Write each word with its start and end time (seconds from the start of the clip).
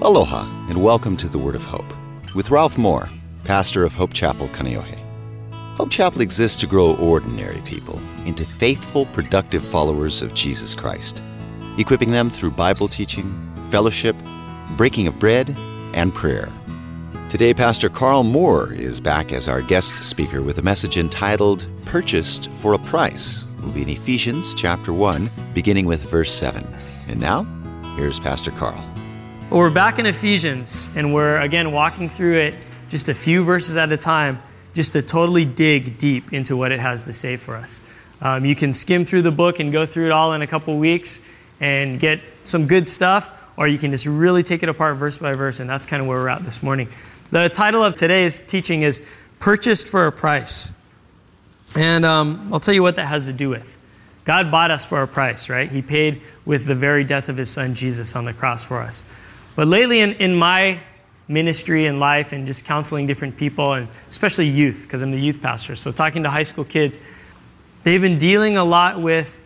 Aloha, 0.00 0.46
and 0.68 0.80
welcome 0.80 1.16
to 1.16 1.26
the 1.26 1.40
Word 1.40 1.56
of 1.56 1.64
Hope 1.64 1.92
with 2.32 2.52
Ralph 2.52 2.78
Moore, 2.78 3.10
pastor 3.42 3.84
of 3.84 3.96
Hope 3.96 4.14
Chapel, 4.14 4.46
Kaneohe. 4.48 4.96
Hope 5.74 5.90
Chapel 5.90 6.20
exists 6.20 6.56
to 6.60 6.68
grow 6.68 6.94
ordinary 6.98 7.60
people 7.62 8.00
into 8.24 8.44
faithful, 8.44 9.06
productive 9.06 9.64
followers 9.64 10.22
of 10.22 10.34
Jesus 10.34 10.72
Christ, 10.72 11.20
equipping 11.78 12.12
them 12.12 12.30
through 12.30 12.52
Bible 12.52 12.86
teaching, 12.86 13.52
fellowship, 13.70 14.14
breaking 14.76 15.08
of 15.08 15.18
bread, 15.18 15.50
and 15.94 16.14
prayer. 16.14 16.48
Today, 17.28 17.52
Pastor 17.52 17.88
Carl 17.88 18.22
Moore 18.22 18.72
is 18.72 19.00
back 19.00 19.32
as 19.32 19.48
our 19.48 19.62
guest 19.62 20.04
speaker 20.04 20.42
with 20.42 20.58
a 20.58 20.62
message 20.62 20.96
entitled 20.96 21.66
Purchased 21.86 22.52
for 22.52 22.74
a 22.74 22.78
Price. 22.78 23.48
We'll 23.62 23.72
be 23.72 23.82
in 23.82 23.88
Ephesians 23.88 24.54
chapter 24.54 24.92
1, 24.92 25.28
beginning 25.54 25.86
with 25.86 26.08
verse 26.08 26.32
7. 26.32 26.64
And 27.08 27.18
now, 27.18 27.42
here's 27.96 28.20
Pastor 28.20 28.52
Carl. 28.52 28.88
Well, 29.50 29.60
we're 29.60 29.70
back 29.70 29.98
in 29.98 30.04
Ephesians, 30.04 30.90
and 30.94 31.14
we're 31.14 31.40
again 31.40 31.72
walking 31.72 32.10
through 32.10 32.36
it 32.36 32.54
just 32.90 33.08
a 33.08 33.14
few 33.14 33.44
verses 33.44 33.78
at 33.78 33.90
a 33.90 33.96
time, 33.96 34.42
just 34.74 34.92
to 34.92 35.00
totally 35.00 35.46
dig 35.46 35.96
deep 35.96 36.34
into 36.34 36.54
what 36.54 36.70
it 36.70 36.80
has 36.80 37.04
to 37.04 37.14
say 37.14 37.38
for 37.38 37.56
us. 37.56 37.82
Um, 38.20 38.44
you 38.44 38.54
can 38.54 38.74
skim 38.74 39.06
through 39.06 39.22
the 39.22 39.30
book 39.30 39.58
and 39.58 39.72
go 39.72 39.86
through 39.86 40.04
it 40.04 40.12
all 40.12 40.34
in 40.34 40.42
a 40.42 40.46
couple 40.46 40.76
weeks 40.76 41.22
and 41.60 41.98
get 41.98 42.20
some 42.44 42.66
good 42.66 42.86
stuff, 42.90 43.32
or 43.56 43.66
you 43.66 43.78
can 43.78 43.90
just 43.90 44.04
really 44.04 44.42
take 44.42 44.62
it 44.62 44.68
apart 44.68 44.98
verse 44.98 45.16
by 45.16 45.32
verse, 45.32 45.60
and 45.60 45.70
that's 45.70 45.86
kind 45.86 46.02
of 46.02 46.06
where 46.06 46.18
we're 46.18 46.28
at 46.28 46.44
this 46.44 46.62
morning. 46.62 46.86
The 47.30 47.48
title 47.48 47.82
of 47.82 47.94
today's 47.94 48.40
teaching 48.40 48.82
is 48.82 49.02
Purchased 49.38 49.88
for 49.88 50.06
a 50.06 50.12
Price. 50.12 50.78
And 51.74 52.04
um, 52.04 52.50
I'll 52.52 52.60
tell 52.60 52.74
you 52.74 52.82
what 52.82 52.96
that 52.96 53.06
has 53.06 53.24
to 53.28 53.32
do 53.32 53.48
with. 53.48 53.78
God 54.26 54.50
bought 54.50 54.70
us 54.70 54.84
for 54.84 55.02
a 55.02 55.08
price, 55.08 55.48
right? 55.48 55.70
He 55.70 55.80
paid 55.80 56.20
with 56.44 56.66
the 56.66 56.74
very 56.74 57.02
death 57.02 57.30
of 57.30 57.38
his 57.38 57.48
son 57.48 57.74
Jesus 57.74 58.14
on 58.14 58.26
the 58.26 58.34
cross 58.34 58.62
for 58.62 58.82
us. 58.82 59.02
But 59.58 59.66
lately, 59.66 60.02
in, 60.02 60.12
in 60.12 60.36
my 60.36 60.78
ministry 61.26 61.86
and 61.86 61.98
life 61.98 62.32
and 62.32 62.46
just 62.46 62.64
counseling 62.64 63.08
different 63.08 63.36
people, 63.36 63.72
and 63.72 63.88
especially 64.08 64.46
youth, 64.46 64.82
because 64.84 65.02
I'm 65.02 65.10
the 65.10 65.18
youth 65.18 65.42
pastor, 65.42 65.74
so 65.74 65.90
talking 65.90 66.22
to 66.22 66.30
high 66.30 66.44
school 66.44 66.62
kids, 66.62 67.00
they've 67.82 68.00
been 68.00 68.18
dealing 68.18 68.56
a 68.56 68.62
lot 68.62 69.00
with 69.00 69.42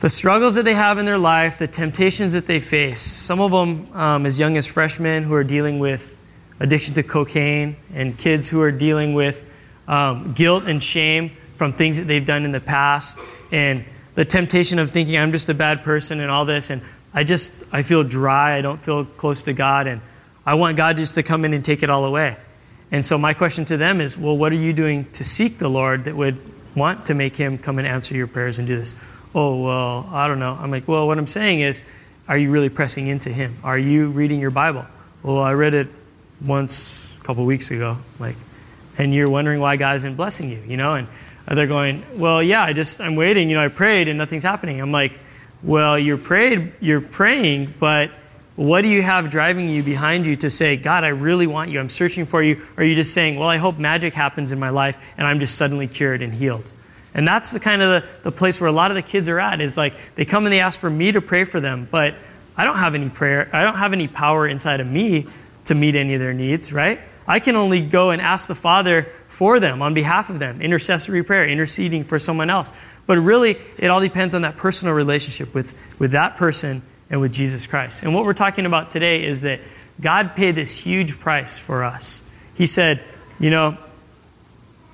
the 0.00 0.08
struggles 0.08 0.54
that 0.54 0.64
they 0.64 0.72
have 0.72 0.96
in 0.96 1.04
their 1.04 1.18
life, 1.18 1.58
the 1.58 1.68
temptations 1.68 2.32
that 2.32 2.46
they 2.46 2.60
face. 2.60 3.02
Some 3.02 3.40
of 3.40 3.50
them, 3.50 3.94
um, 3.94 4.24
as 4.24 4.40
young 4.40 4.56
as 4.56 4.66
freshmen, 4.66 5.24
who 5.24 5.34
are 5.34 5.44
dealing 5.44 5.80
with 5.80 6.16
addiction 6.58 6.94
to 6.94 7.02
cocaine, 7.02 7.76
and 7.92 8.16
kids 8.16 8.48
who 8.48 8.62
are 8.62 8.72
dealing 8.72 9.12
with 9.12 9.44
um, 9.86 10.32
guilt 10.32 10.64
and 10.64 10.82
shame 10.82 11.36
from 11.58 11.74
things 11.74 11.98
that 11.98 12.04
they've 12.04 12.24
done 12.24 12.46
in 12.46 12.52
the 12.52 12.60
past, 12.60 13.18
and 13.52 13.84
the 14.14 14.24
temptation 14.24 14.78
of 14.78 14.90
thinking 14.90 15.18
I'm 15.18 15.30
just 15.30 15.50
a 15.50 15.54
bad 15.54 15.82
person 15.82 16.20
and 16.20 16.30
all 16.30 16.46
this. 16.46 16.70
And 16.70 16.80
I 17.12 17.24
just, 17.24 17.52
I 17.72 17.82
feel 17.82 18.04
dry. 18.04 18.56
I 18.56 18.62
don't 18.62 18.80
feel 18.80 19.04
close 19.04 19.42
to 19.44 19.52
God. 19.52 19.86
And 19.86 20.00
I 20.46 20.54
want 20.54 20.76
God 20.76 20.96
just 20.96 21.16
to 21.16 21.22
come 21.22 21.44
in 21.44 21.52
and 21.52 21.64
take 21.64 21.82
it 21.82 21.90
all 21.90 22.04
away. 22.04 22.36
And 22.92 23.04
so 23.04 23.18
my 23.18 23.34
question 23.34 23.64
to 23.66 23.76
them 23.76 24.00
is, 24.00 24.18
well, 24.18 24.36
what 24.36 24.52
are 24.52 24.56
you 24.56 24.72
doing 24.72 25.10
to 25.12 25.24
seek 25.24 25.58
the 25.58 25.68
Lord 25.68 26.04
that 26.04 26.16
would 26.16 26.38
want 26.74 27.06
to 27.06 27.14
make 27.14 27.36
him 27.36 27.58
come 27.58 27.78
and 27.78 27.86
answer 27.86 28.16
your 28.16 28.26
prayers 28.26 28.58
and 28.58 28.66
do 28.66 28.76
this? 28.76 28.94
Oh, 29.34 29.62
well, 29.62 30.08
I 30.12 30.26
don't 30.26 30.40
know. 30.40 30.58
I'm 30.60 30.70
like, 30.70 30.88
well, 30.88 31.06
what 31.06 31.18
I'm 31.18 31.26
saying 31.26 31.60
is, 31.60 31.82
are 32.26 32.36
you 32.36 32.50
really 32.50 32.68
pressing 32.68 33.06
into 33.06 33.30
him? 33.30 33.56
Are 33.62 33.78
you 33.78 34.10
reading 34.10 34.40
your 34.40 34.50
Bible? 34.50 34.86
Well, 35.22 35.38
I 35.38 35.52
read 35.52 35.74
it 35.74 35.88
once 36.40 37.12
a 37.20 37.24
couple 37.24 37.44
weeks 37.44 37.70
ago. 37.70 37.98
Like, 38.18 38.36
and 38.98 39.14
you're 39.14 39.30
wondering 39.30 39.60
why 39.60 39.76
God 39.76 39.96
isn't 39.96 40.16
blessing 40.16 40.50
you, 40.50 40.62
you 40.66 40.76
know? 40.76 40.94
And 40.94 41.08
they're 41.46 41.66
going, 41.66 42.04
well, 42.16 42.42
yeah, 42.42 42.62
I 42.62 42.72
just, 42.72 43.00
I'm 43.00 43.16
waiting. 43.16 43.48
You 43.48 43.56
know, 43.56 43.64
I 43.64 43.68
prayed 43.68 44.08
and 44.08 44.18
nothing's 44.18 44.44
happening. 44.44 44.80
I'm 44.80 44.92
like, 44.92 45.18
well, 45.62 45.98
you're 45.98 46.18
prayed, 46.18 46.72
you're 46.80 47.00
praying, 47.00 47.74
but 47.78 48.10
what 48.56 48.82
do 48.82 48.88
you 48.88 49.02
have 49.02 49.30
driving 49.30 49.68
you 49.68 49.82
behind 49.82 50.26
you 50.26 50.36
to 50.36 50.50
say, 50.50 50.76
God, 50.76 51.04
I 51.04 51.08
really 51.08 51.46
want 51.46 51.70
you, 51.70 51.80
I'm 51.80 51.88
searching 51.88 52.26
for 52.26 52.42
you? 52.42 52.60
Or 52.76 52.82
are 52.82 52.86
you 52.86 52.94
just 52.94 53.14
saying, 53.14 53.38
well, 53.38 53.48
I 53.48 53.56
hope 53.56 53.78
magic 53.78 54.14
happens 54.14 54.52
in 54.52 54.58
my 54.58 54.70
life 54.70 54.98
and 55.16 55.26
I'm 55.26 55.40
just 55.40 55.56
suddenly 55.56 55.88
cured 55.88 56.22
and 56.22 56.34
healed? 56.34 56.72
And 57.14 57.26
that's 57.26 57.50
the 57.50 57.60
kind 57.60 57.82
of 57.82 58.02
the, 58.02 58.08
the 58.22 58.32
place 58.32 58.60
where 58.60 58.68
a 58.68 58.72
lot 58.72 58.90
of 58.90 58.94
the 58.94 59.02
kids 59.02 59.28
are 59.28 59.40
at 59.40 59.60
is 59.60 59.76
like 59.76 59.94
they 60.14 60.24
come 60.24 60.46
and 60.46 60.52
they 60.52 60.60
ask 60.60 60.78
for 60.78 60.90
me 60.90 61.10
to 61.12 61.20
pray 61.20 61.44
for 61.44 61.60
them, 61.60 61.88
but 61.90 62.14
I 62.56 62.64
don't 62.64 62.76
have 62.76 62.94
any 62.94 63.08
prayer, 63.08 63.48
I 63.52 63.64
don't 63.64 63.76
have 63.76 63.92
any 63.92 64.08
power 64.08 64.46
inside 64.46 64.80
of 64.80 64.86
me 64.86 65.26
to 65.64 65.74
meet 65.74 65.94
any 65.94 66.14
of 66.14 66.20
their 66.20 66.34
needs, 66.34 66.72
right? 66.72 67.00
I 67.26 67.40
can 67.40 67.56
only 67.56 67.80
go 67.80 68.10
and 68.10 68.20
ask 68.20 68.48
the 68.48 68.54
Father 68.54 69.10
for 69.40 69.58
them 69.58 69.80
on 69.80 69.94
behalf 69.94 70.28
of 70.28 70.38
them, 70.38 70.60
intercessory 70.60 71.22
prayer, 71.22 71.48
interceding 71.48 72.04
for 72.04 72.18
someone 72.18 72.50
else. 72.50 72.74
But 73.06 73.16
really, 73.16 73.56
it 73.78 73.86
all 73.86 73.98
depends 73.98 74.34
on 74.34 74.42
that 74.42 74.54
personal 74.54 74.92
relationship 74.92 75.54
with, 75.54 75.82
with 75.98 76.12
that 76.12 76.36
person 76.36 76.82
and 77.08 77.22
with 77.22 77.32
Jesus 77.32 77.66
Christ. 77.66 78.02
And 78.02 78.14
what 78.14 78.26
we're 78.26 78.34
talking 78.34 78.66
about 78.66 78.90
today 78.90 79.24
is 79.24 79.40
that 79.40 79.60
God 79.98 80.36
paid 80.36 80.56
this 80.56 80.78
huge 80.78 81.18
price 81.18 81.58
for 81.58 81.84
us. 81.84 82.22
He 82.52 82.66
said, 82.66 83.02
You 83.38 83.48
know, 83.48 83.78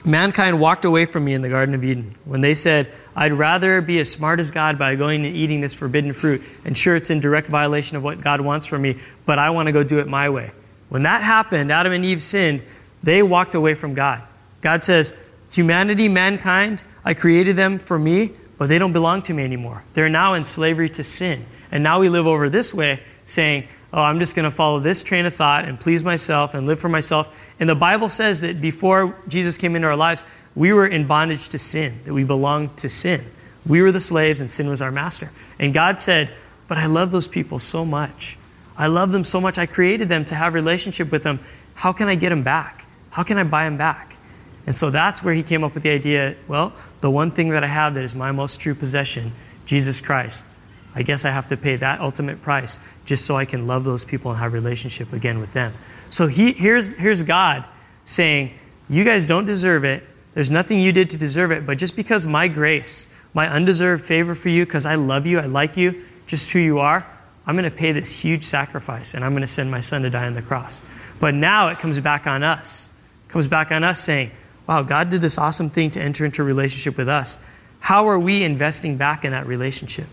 mankind 0.04 0.60
walked 0.60 0.84
away 0.84 1.06
from 1.06 1.24
me 1.24 1.34
in 1.34 1.42
the 1.42 1.48
Garden 1.48 1.74
of 1.74 1.82
Eden 1.82 2.14
when 2.24 2.40
they 2.40 2.54
said, 2.54 2.92
I'd 3.16 3.32
rather 3.32 3.80
be 3.80 3.98
as 3.98 4.08
smart 4.08 4.38
as 4.38 4.52
God 4.52 4.78
by 4.78 4.94
going 4.94 5.26
and 5.26 5.34
eating 5.34 5.60
this 5.60 5.74
forbidden 5.74 6.12
fruit. 6.12 6.40
And 6.64 6.78
sure, 6.78 6.94
it's 6.94 7.10
in 7.10 7.18
direct 7.18 7.48
violation 7.48 7.96
of 7.96 8.04
what 8.04 8.20
God 8.20 8.40
wants 8.40 8.64
from 8.64 8.82
me, 8.82 8.98
but 9.24 9.40
I 9.40 9.50
want 9.50 9.66
to 9.66 9.72
go 9.72 9.82
do 9.82 9.98
it 9.98 10.06
my 10.06 10.30
way. 10.30 10.52
When 10.88 11.02
that 11.02 11.24
happened, 11.24 11.72
Adam 11.72 11.92
and 11.92 12.04
Eve 12.04 12.22
sinned, 12.22 12.62
they 13.02 13.24
walked 13.24 13.56
away 13.56 13.74
from 13.74 13.92
God. 13.94 14.22
God 14.66 14.82
says, 14.82 15.16
Humanity, 15.52 16.08
mankind, 16.08 16.82
I 17.04 17.14
created 17.14 17.54
them 17.54 17.78
for 17.78 18.00
me, 18.00 18.32
but 18.58 18.68
they 18.68 18.80
don't 18.80 18.92
belong 18.92 19.22
to 19.22 19.32
me 19.32 19.44
anymore. 19.44 19.84
They're 19.94 20.08
now 20.08 20.34
in 20.34 20.44
slavery 20.44 20.88
to 20.88 21.04
sin. 21.04 21.44
And 21.70 21.84
now 21.84 22.00
we 22.00 22.08
live 22.08 22.26
over 22.26 22.48
this 22.48 22.74
way, 22.74 22.98
saying, 23.24 23.68
Oh, 23.92 24.02
I'm 24.02 24.18
just 24.18 24.34
going 24.34 24.42
to 24.42 24.50
follow 24.50 24.80
this 24.80 25.04
train 25.04 25.24
of 25.24 25.34
thought 25.34 25.66
and 25.66 25.78
please 25.78 26.02
myself 26.02 26.52
and 26.52 26.66
live 26.66 26.80
for 26.80 26.88
myself. 26.88 27.32
And 27.60 27.68
the 27.68 27.76
Bible 27.76 28.08
says 28.08 28.40
that 28.40 28.60
before 28.60 29.16
Jesus 29.28 29.56
came 29.56 29.76
into 29.76 29.86
our 29.86 29.94
lives, 29.94 30.24
we 30.56 30.72
were 30.72 30.84
in 30.84 31.06
bondage 31.06 31.48
to 31.50 31.60
sin, 31.60 32.00
that 32.04 32.12
we 32.12 32.24
belonged 32.24 32.76
to 32.78 32.88
sin. 32.88 33.24
We 33.64 33.82
were 33.82 33.92
the 33.92 34.00
slaves 34.00 34.40
and 34.40 34.50
sin 34.50 34.68
was 34.68 34.80
our 34.80 34.90
master. 34.90 35.30
And 35.60 35.72
God 35.72 36.00
said, 36.00 36.32
But 36.66 36.76
I 36.76 36.86
love 36.86 37.12
those 37.12 37.28
people 37.28 37.60
so 37.60 37.84
much. 37.84 38.36
I 38.76 38.88
love 38.88 39.12
them 39.12 39.22
so 39.22 39.40
much. 39.40 39.58
I 39.58 39.66
created 39.66 40.08
them 40.08 40.24
to 40.24 40.34
have 40.34 40.54
relationship 40.54 41.12
with 41.12 41.22
them. 41.22 41.38
How 41.74 41.92
can 41.92 42.08
I 42.08 42.16
get 42.16 42.30
them 42.30 42.42
back? 42.42 42.84
How 43.10 43.22
can 43.22 43.38
I 43.38 43.44
buy 43.44 43.62
them 43.62 43.76
back? 43.76 44.15
And 44.66 44.74
so 44.74 44.90
that's 44.90 45.22
where 45.22 45.32
he 45.32 45.44
came 45.44 45.62
up 45.62 45.74
with 45.74 45.84
the 45.84 45.90
idea 45.90 46.34
well, 46.48 46.72
the 47.00 47.10
one 47.10 47.30
thing 47.30 47.50
that 47.50 47.62
I 47.62 47.68
have 47.68 47.94
that 47.94 48.04
is 48.04 48.14
my 48.14 48.32
most 48.32 48.60
true 48.60 48.74
possession, 48.74 49.32
Jesus 49.64 50.00
Christ. 50.00 50.44
I 50.94 51.02
guess 51.02 51.24
I 51.24 51.30
have 51.30 51.48
to 51.48 51.56
pay 51.56 51.76
that 51.76 52.00
ultimate 52.00 52.42
price 52.42 52.80
just 53.04 53.26
so 53.26 53.36
I 53.36 53.44
can 53.44 53.66
love 53.66 53.84
those 53.84 54.04
people 54.04 54.30
and 54.30 54.40
have 54.40 54.52
relationship 54.52 55.12
again 55.12 55.38
with 55.38 55.52
them. 55.52 55.72
So 56.10 56.26
he, 56.26 56.52
here's, 56.52 56.96
here's 56.96 57.22
God 57.22 57.64
saying, 58.04 58.54
You 58.88 59.04
guys 59.04 59.26
don't 59.26 59.44
deserve 59.44 59.84
it. 59.84 60.02
There's 60.34 60.50
nothing 60.50 60.80
you 60.80 60.92
did 60.92 61.10
to 61.10 61.16
deserve 61.16 61.50
it, 61.50 61.66
but 61.66 61.78
just 61.78 61.96
because 61.96 62.26
my 62.26 62.48
grace, 62.48 63.08
my 63.34 63.48
undeserved 63.48 64.04
favor 64.04 64.34
for 64.34 64.48
you, 64.48 64.64
because 64.64 64.84
I 64.84 64.94
love 64.94 65.26
you, 65.26 65.38
I 65.38 65.46
like 65.46 65.76
you, 65.76 66.02
just 66.26 66.50
who 66.50 66.58
you 66.58 66.78
are, 66.78 67.06
I'm 67.46 67.54
going 67.54 67.70
to 67.70 67.76
pay 67.76 67.92
this 67.92 68.20
huge 68.20 68.44
sacrifice 68.44 69.14
and 69.14 69.24
I'm 69.24 69.32
going 69.32 69.42
to 69.42 69.46
send 69.46 69.70
my 69.70 69.80
son 69.80 70.02
to 70.02 70.10
die 70.10 70.26
on 70.26 70.34
the 70.34 70.42
cross. 70.42 70.82
But 71.20 71.34
now 71.34 71.68
it 71.68 71.78
comes 71.78 72.00
back 72.00 72.26
on 72.26 72.42
us. 72.42 72.90
It 73.28 73.32
comes 73.32 73.48
back 73.48 73.70
on 73.70 73.84
us 73.84 74.00
saying, 74.00 74.30
wow, 74.66 74.82
God 74.82 75.08
did 75.08 75.20
this 75.20 75.38
awesome 75.38 75.70
thing 75.70 75.90
to 75.92 76.00
enter 76.00 76.24
into 76.24 76.42
a 76.42 76.44
relationship 76.44 76.96
with 76.96 77.08
us. 77.08 77.38
How 77.80 78.08
are 78.08 78.18
we 78.18 78.42
investing 78.42 78.96
back 78.96 79.24
in 79.24 79.32
that 79.32 79.46
relationship? 79.46 80.06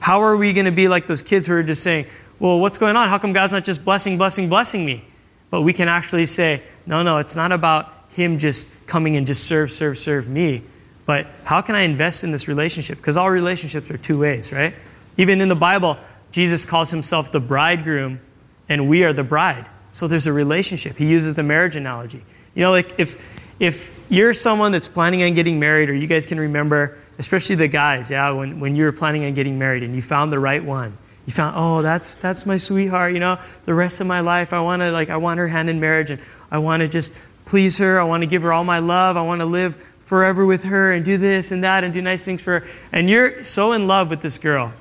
How 0.00 0.22
are 0.22 0.36
we 0.36 0.52
going 0.52 0.66
to 0.66 0.72
be 0.72 0.88
like 0.88 1.06
those 1.06 1.22
kids 1.22 1.46
who 1.46 1.54
are 1.54 1.62
just 1.62 1.82
saying, 1.82 2.06
well, 2.38 2.60
what's 2.60 2.78
going 2.78 2.96
on? 2.96 3.08
How 3.08 3.18
come 3.18 3.32
God's 3.32 3.52
not 3.52 3.64
just 3.64 3.84
blessing, 3.84 4.18
blessing, 4.18 4.48
blessing 4.48 4.84
me? 4.84 5.04
But 5.50 5.62
we 5.62 5.72
can 5.72 5.88
actually 5.88 6.26
say, 6.26 6.62
no, 6.86 7.02
no, 7.02 7.18
it's 7.18 7.34
not 7.34 7.50
about 7.50 7.92
Him 8.10 8.38
just 8.38 8.86
coming 8.86 9.16
and 9.16 9.26
just 9.26 9.44
serve, 9.44 9.72
serve, 9.72 9.98
serve 9.98 10.28
me. 10.28 10.62
But 11.06 11.26
how 11.44 11.60
can 11.60 11.74
I 11.74 11.80
invest 11.80 12.24
in 12.24 12.32
this 12.32 12.48
relationship? 12.48 12.98
Because 12.98 13.16
all 13.16 13.30
relationships 13.30 13.90
are 13.90 13.96
two 13.96 14.18
ways, 14.18 14.52
right? 14.52 14.74
Even 15.16 15.40
in 15.40 15.48
the 15.48 15.56
Bible, 15.56 15.98
Jesus 16.30 16.64
calls 16.64 16.90
Himself 16.90 17.32
the 17.32 17.40
bridegroom, 17.40 18.20
and 18.68 18.88
we 18.88 19.04
are 19.04 19.12
the 19.12 19.24
bride. 19.24 19.68
So 19.92 20.06
there's 20.06 20.26
a 20.26 20.32
relationship. 20.32 20.96
He 20.98 21.06
uses 21.06 21.34
the 21.34 21.42
marriage 21.42 21.74
analogy. 21.76 22.22
You 22.54 22.62
know, 22.62 22.70
like 22.70 22.94
if 22.98 23.16
if 23.58 23.94
you're 24.10 24.34
someone 24.34 24.72
that's 24.72 24.88
planning 24.88 25.22
on 25.22 25.34
getting 25.34 25.58
married, 25.58 25.88
or 25.90 25.94
you 25.94 26.06
guys 26.06 26.26
can 26.26 26.38
remember, 26.38 26.98
especially 27.18 27.56
the 27.56 27.68
guys, 27.68 28.10
yeah, 28.10 28.30
when, 28.30 28.60
when 28.60 28.76
you 28.76 28.84
were 28.84 28.92
planning 28.92 29.24
on 29.24 29.34
getting 29.34 29.58
married 29.58 29.82
and 29.82 29.94
you 29.94 30.02
found 30.02 30.32
the 30.32 30.38
right 30.38 30.64
one, 30.64 30.96
you 31.26 31.32
found, 31.32 31.54
oh, 31.56 31.82
that's 31.82 32.16
that's 32.16 32.46
my 32.46 32.56
sweetheart, 32.56 33.12
you 33.12 33.20
know, 33.20 33.38
the 33.64 33.74
rest 33.74 34.00
of 34.00 34.06
my 34.06 34.20
life 34.20 34.52
I 34.52 34.60
want 34.60 34.82
to 34.82 34.92
like 34.92 35.10
I 35.10 35.16
want 35.16 35.38
her 35.38 35.48
hand 35.48 35.68
in 35.68 35.80
marriage 35.80 36.10
and 36.10 36.20
I 36.50 36.58
want 36.58 36.82
to 36.82 36.88
just 36.88 37.14
please 37.46 37.78
her, 37.78 38.00
I 38.00 38.04
want 38.04 38.22
to 38.22 38.28
give 38.28 38.42
her 38.42 38.52
all 38.52 38.64
my 38.64 38.78
love, 38.78 39.16
I 39.16 39.22
want 39.22 39.40
to 39.40 39.46
live 39.46 39.76
forever 40.04 40.46
with 40.46 40.64
her 40.64 40.92
and 40.92 41.04
do 41.04 41.16
this 41.16 41.50
and 41.50 41.64
that 41.64 41.82
and 41.82 41.92
do 41.92 42.00
nice 42.00 42.24
things 42.24 42.40
for 42.40 42.60
her. 42.60 42.66
And 42.92 43.10
you're 43.10 43.42
so 43.42 43.72
in 43.72 43.88
love 43.88 44.08
with 44.08 44.20
this 44.20 44.38
girl 44.38 44.72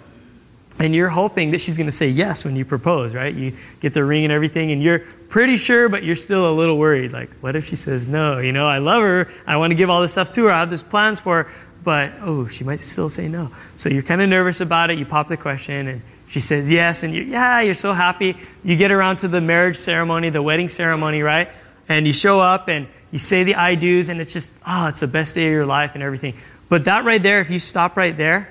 and 0.78 0.94
you're 0.94 1.10
hoping 1.10 1.52
that 1.52 1.62
she's 1.62 1.78
going 1.78 1.88
to 1.88 1.92
say 1.92 2.08
yes 2.08 2.44
when 2.44 2.56
you 2.56 2.66
propose, 2.66 3.16
right? 3.16 3.34
You 3.34 3.54
get 3.80 3.94
the 3.94 4.04
ring 4.04 4.26
and 4.26 4.34
everything, 4.34 4.72
and 4.72 4.84
you're 4.84 5.04
pretty 5.36 5.58
sure, 5.58 5.90
but 5.90 6.02
you're 6.02 6.16
still 6.16 6.50
a 6.50 6.56
little 6.56 6.78
worried. 6.78 7.12
Like, 7.12 7.30
what 7.42 7.58
if 7.58 7.68
she 7.68 7.76
says 7.76 8.08
no? 8.08 8.40
You 8.40 8.54
know, 8.54 8.70
I 8.70 8.78
love 8.78 9.02
her. 9.02 9.30
I 9.46 9.58
want 9.58 9.72
to 9.72 9.76
give 9.76 9.90
all 9.90 10.02
this 10.02 10.14
stuff 10.14 10.32
to 10.32 10.46
her. 10.46 10.50
I 10.50 10.62
have 10.62 10.70
these 10.70 10.82
plans 10.82 11.20
for 11.20 11.44
her, 11.44 11.52
but 11.84 12.14
oh, 12.22 12.48
she 12.48 12.64
might 12.64 12.80
still 12.80 13.10
say 13.10 13.28
no. 13.28 13.52
So 13.76 13.90
you're 13.90 14.02
kind 14.02 14.22
of 14.22 14.30
nervous 14.30 14.62
about 14.62 14.92
it. 14.92 14.98
You 14.98 15.06
pop 15.06 15.28
the 15.28 15.36
question, 15.36 15.90
and 15.90 16.02
She 16.30 16.40
says, 16.40 16.72
Yes. 16.72 17.04
And 17.04 17.14
you, 17.14 17.24
yeah, 17.24 17.60
you're 17.60 17.76
so 17.76 17.92
happy. 17.92 18.38
You 18.64 18.78
get 18.78 18.92
around 18.94 19.18
to 19.18 19.28
the 19.28 19.42
marriage 19.42 19.76
ceremony, 19.76 20.30
the 20.30 20.42
wedding 20.42 20.70
ceremony, 20.70 21.22
right? 21.22 21.50
And 21.90 22.08
you 22.08 22.14
show 22.14 22.40
up 22.40 22.70
and 22.70 22.88
you 23.12 23.20
say 23.20 23.44
the 23.44 23.56
I 23.56 23.76
do's, 23.76 24.08
and 24.08 24.22
it's 24.22 24.32
just, 24.32 24.54
oh, 24.66 24.88
it's 24.88 25.02
the 25.02 25.08
best 25.08 25.36
day 25.36 25.48
of 25.48 25.52
your 25.52 25.66
life 25.66 25.96
and 25.96 26.04
everything. 26.04 26.36
But 26.70 26.86
that 26.86 27.04
right 27.04 27.22
there, 27.22 27.42
if 27.42 27.52
you 27.52 27.60
stop 27.60 27.98
right 27.98 28.16
there, 28.16 28.48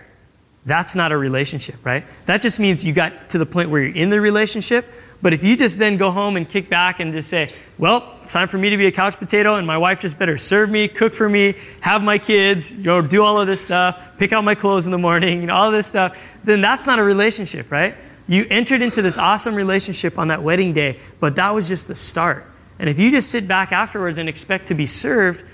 that's 0.67 0.95
not 0.95 1.13
a 1.13 1.17
relationship, 1.17 1.77
right? 1.83 2.05
That 2.27 2.43
just 2.43 2.61
means 2.61 2.85
you 2.85 2.93
got 2.93 3.31
to 3.31 3.39
the 3.39 3.47
point 3.47 3.71
where 3.71 3.81
you're 3.81 3.97
in 3.97 4.11
the 4.11 4.21
relationship. 4.21 4.85
But 5.23 5.33
if 5.33 5.43
you 5.43 5.57
just 5.57 5.79
then 5.79 5.97
go 5.97 6.11
home 6.11 6.37
and 6.37 6.49
kick 6.49 6.69
back 6.69 7.01
and 7.01 7.13
just 7.13 7.31
say, 7.31 7.51
well, 7.79 8.19
it's 8.23 8.33
time 8.33 8.49
for 8.49 8.59
me 8.59 8.71
to 8.71 8.77
be 8.77 8.87
a 8.87 8.93
couch 8.93 9.19
potato, 9.19 9.55
and 9.55 9.67
my 9.67 9.79
wife 9.79 10.01
just 10.01 10.19
better 10.19 10.37
serve 10.37 10.71
me, 10.71 10.87
cook 10.87 11.15
for 11.15 11.29
me, 11.29 11.55
have 11.81 12.03
my 12.03 12.19
kids, 12.19 12.73
you 12.73 12.83
know, 12.83 13.01
do 13.01 13.23
all 13.23 13.41
of 13.41 13.47
this 13.47 13.63
stuff, 13.63 14.19
pick 14.19 14.33
out 14.33 14.45
my 14.45 14.55
clothes 14.55 14.87
in 14.87 14.93
the 14.93 14.99
morning, 14.99 15.41
and 15.43 15.51
all 15.51 15.71
this 15.71 15.87
stuff, 15.87 16.19
then 16.45 16.61
that's 16.61 16.87
not 16.87 16.99
a 16.99 17.03
relationship, 17.03 17.71
right? 17.71 17.95
You 18.27 18.47
entered 18.51 18.83
into 18.83 19.03
this 19.03 19.19
awesome 19.19 19.55
relationship 19.55 20.19
on 20.19 20.29
that 20.29 20.43
wedding 20.43 20.73
day, 20.73 20.99
but 21.21 21.37
that 21.37 21.55
was 21.55 21.69
just 21.69 21.89
the 21.89 21.95
start. 21.95 22.45
And 22.79 22.89
if 22.89 22.99
you 22.99 23.11
just 23.11 23.31
sit 23.31 23.47
back 23.47 23.73
afterwards 23.73 24.19
and 24.19 24.29
expect 24.29 24.69
to 24.69 24.75
be 24.75 24.87
served, 24.87 25.45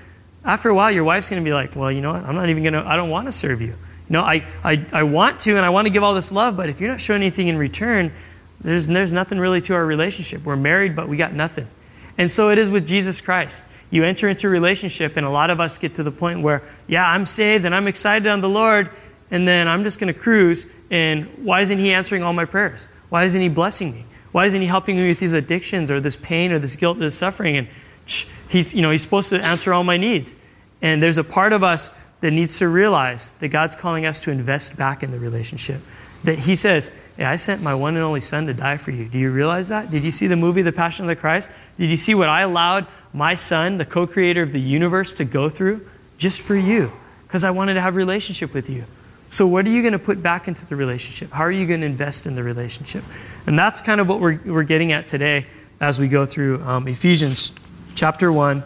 after 0.44 0.68
a 0.68 0.74
while, 0.74 0.90
your 0.90 1.04
wife's 1.04 1.28
going 1.28 1.42
to 1.42 1.44
be 1.44 1.52
like, 1.52 1.76
well, 1.76 1.92
you 1.92 2.00
know 2.00 2.12
what? 2.12 2.24
I'm 2.24 2.34
not 2.34 2.48
even 2.48 2.62
going 2.62 2.72
to, 2.72 2.86
I 2.86 2.96
don't 2.96 3.10
want 3.10 3.26
to 3.26 3.32
serve 3.32 3.60
you. 3.60 3.74
Know, 4.08 4.22
I, 4.22 4.44
I, 4.64 4.84
I 4.92 5.02
want 5.04 5.38
to 5.40 5.56
and 5.56 5.64
I 5.64 5.70
want 5.70 5.86
to 5.86 5.92
give 5.92 6.02
all 6.02 6.14
this 6.14 6.32
love, 6.32 6.56
but 6.56 6.68
if 6.68 6.80
you're 6.80 6.90
not 6.90 7.00
showing 7.00 7.22
anything 7.22 7.46
in 7.46 7.56
return, 7.56 8.12
there's, 8.60 8.86
there's 8.86 9.12
nothing 9.12 9.38
really 9.38 9.60
to 9.62 9.74
our 9.74 9.84
relationship. 9.84 10.44
We're 10.44 10.56
married, 10.56 10.94
but 10.94 11.08
we 11.08 11.16
got 11.16 11.32
nothing. 11.32 11.66
And 12.18 12.30
so 12.30 12.50
it 12.50 12.58
is 12.58 12.70
with 12.70 12.86
Jesus 12.86 13.20
Christ. 13.20 13.64
You 13.90 14.04
enter 14.04 14.28
into 14.28 14.46
a 14.46 14.50
relationship, 14.50 15.16
and 15.16 15.26
a 15.26 15.30
lot 15.30 15.50
of 15.50 15.60
us 15.60 15.78
get 15.78 15.94
to 15.96 16.02
the 16.02 16.10
point 16.10 16.42
where, 16.42 16.62
yeah, 16.86 17.08
I'm 17.08 17.26
saved 17.26 17.64
and 17.64 17.74
I'm 17.74 17.88
excited 17.88 18.28
on 18.28 18.40
the 18.40 18.48
Lord, 18.48 18.90
and 19.30 19.48
then 19.48 19.66
I'm 19.66 19.84
just 19.84 19.98
going 19.98 20.12
to 20.12 20.18
cruise, 20.18 20.66
and 20.90 21.26
why 21.42 21.60
isn't 21.60 21.78
He 21.78 21.92
answering 21.92 22.22
all 22.22 22.32
my 22.32 22.44
prayers? 22.44 22.88
Why 23.08 23.24
isn't 23.24 23.40
He 23.40 23.48
blessing 23.48 23.92
me? 23.92 24.04
Why 24.32 24.46
isn't 24.46 24.60
He 24.60 24.66
helping 24.66 24.96
me 24.96 25.08
with 25.08 25.18
these 25.18 25.32
addictions 25.32 25.90
or 25.90 26.00
this 26.00 26.16
pain 26.16 26.52
or 26.52 26.58
this 26.58 26.76
guilt 26.76 26.98
or 26.98 27.00
this 27.00 27.18
suffering? 27.18 27.56
And 27.56 27.68
he's, 28.48 28.74
you 28.74 28.82
know, 28.82 28.90
he's 28.90 29.02
supposed 29.02 29.30
to 29.30 29.44
answer 29.44 29.72
all 29.72 29.84
my 29.84 29.96
needs. 29.96 30.36
And 30.82 31.02
there's 31.02 31.18
a 31.18 31.24
part 31.24 31.52
of 31.52 31.62
us 31.62 31.90
that 32.20 32.32
needs 32.32 32.58
to 32.58 32.68
realize 32.68 33.32
that 33.32 33.48
God's 33.48 33.76
calling 33.76 34.04
us 34.06 34.20
to 34.22 34.30
invest 34.30 34.76
back 34.76 35.02
in 35.02 35.10
the 35.10 35.18
relationship. 35.18 35.80
That 36.24 36.40
He 36.40 36.54
says, 36.54 36.92
hey, 37.16 37.24
I 37.24 37.36
sent 37.36 37.62
my 37.62 37.74
one 37.74 37.96
and 37.96 38.04
only 38.04 38.20
Son 38.20 38.46
to 38.46 38.54
die 38.54 38.76
for 38.76 38.90
you. 38.90 39.06
Do 39.06 39.18
you 39.18 39.30
realize 39.30 39.68
that? 39.68 39.90
Did 39.90 40.04
you 40.04 40.10
see 40.10 40.26
the 40.26 40.36
movie, 40.36 40.62
The 40.62 40.72
Passion 40.72 41.04
of 41.04 41.08
the 41.08 41.16
Christ? 41.16 41.50
Did 41.76 41.90
you 41.90 41.96
see 41.96 42.14
what 42.14 42.28
I 42.28 42.42
allowed 42.42 42.86
my 43.12 43.34
Son, 43.34 43.78
the 43.78 43.86
co 43.86 44.06
creator 44.06 44.42
of 44.42 44.52
the 44.52 44.60
universe, 44.60 45.14
to 45.14 45.24
go 45.24 45.48
through 45.48 45.86
just 46.18 46.40
for 46.40 46.56
you? 46.56 46.92
Because 47.26 47.44
I 47.44 47.50
wanted 47.50 47.74
to 47.74 47.80
have 47.80 47.96
relationship 47.96 48.52
with 48.52 48.68
you. 48.68 48.84
So, 49.30 49.46
what 49.46 49.64
are 49.64 49.70
you 49.70 49.80
going 49.80 49.92
to 49.92 49.98
put 49.98 50.22
back 50.22 50.48
into 50.48 50.66
the 50.66 50.74
relationship? 50.74 51.30
How 51.30 51.44
are 51.44 51.52
you 51.52 51.64
going 51.64 51.80
to 51.80 51.86
invest 51.86 52.26
in 52.26 52.34
the 52.34 52.42
relationship? 52.42 53.04
And 53.46 53.56
that's 53.56 53.80
kind 53.80 54.00
of 54.00 54.08
what 54.08 54.18
we're, 54.18 54.40
we're 54.44 54.64
getting 54.64 54.90
at 54.90 55.06
today 55.06 55.46
as 55.80 56.00
we 56.00 56.08
go 56.08 56.26
through 56.26 56.60
um, 56.64 56.88
Ephesians 56.88 57.52
chapter 57.94 58.32
1, 58.32 58.64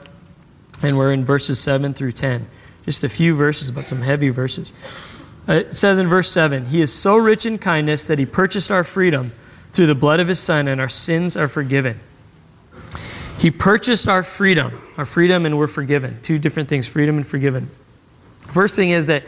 and 0.82 0.96
we're 0.96 1.12
in 1.12 1.22
verses 1.22 1.60
7 1.60 1.92
through 1.92 2.12
10. 2.12 2.46
Just 2.86 3.04
a 3.04 3.10
few 3.10 3.34
verses, 3.34 3.70
but 3.70 3.88
some 3.88 4.00
heavy 4.00 4.30
verses. 4.30 4.72
It 5.46 5.76
says 5.76 5.98
in 5.98 6.08
verse 6.08 6.30
7 6.30 6.66
He 6.66 6.80
is 6.80 6.92
so 6.92 7.16
rich 7.16 7.46
in 7.46 7.58
kindness 7.58 8.06
that 8.06 8.18
He 8.18 8.26
purchased 8.26 8.70
our 8.70 8.84
freedom 8.84 9.32
through 9.72 9.86
the 9.86 9.94
blood 9.94 10.20
of 10.20 10.28
His 10.28 10.40
Son, 10.40 10.68
and 10.68 10.80
our 10.80 10.88
sins 10.88 11.36
are 11.36 11.48
forgiven. 11.48 12.00
He 13.38 13.50
purchased 13.50 14.08
our 14.08 14.22
freedom, 14.22 14.80
our 14.96 15.04
freedom, 15.04 15.44
and 15.44 15.58
we're 15.58 15.66
forgiven. 15.66 16.18
Two 16.22 16.38
different 16.38 16.68
things 16.68 16.86
freedom 16.86 17.16
and 17.16 17.26
forgiven. 17.26 17.68
First 18.38 18.76
thing 18.76 18.90
is 18.90 19.06
that 19.06 19.24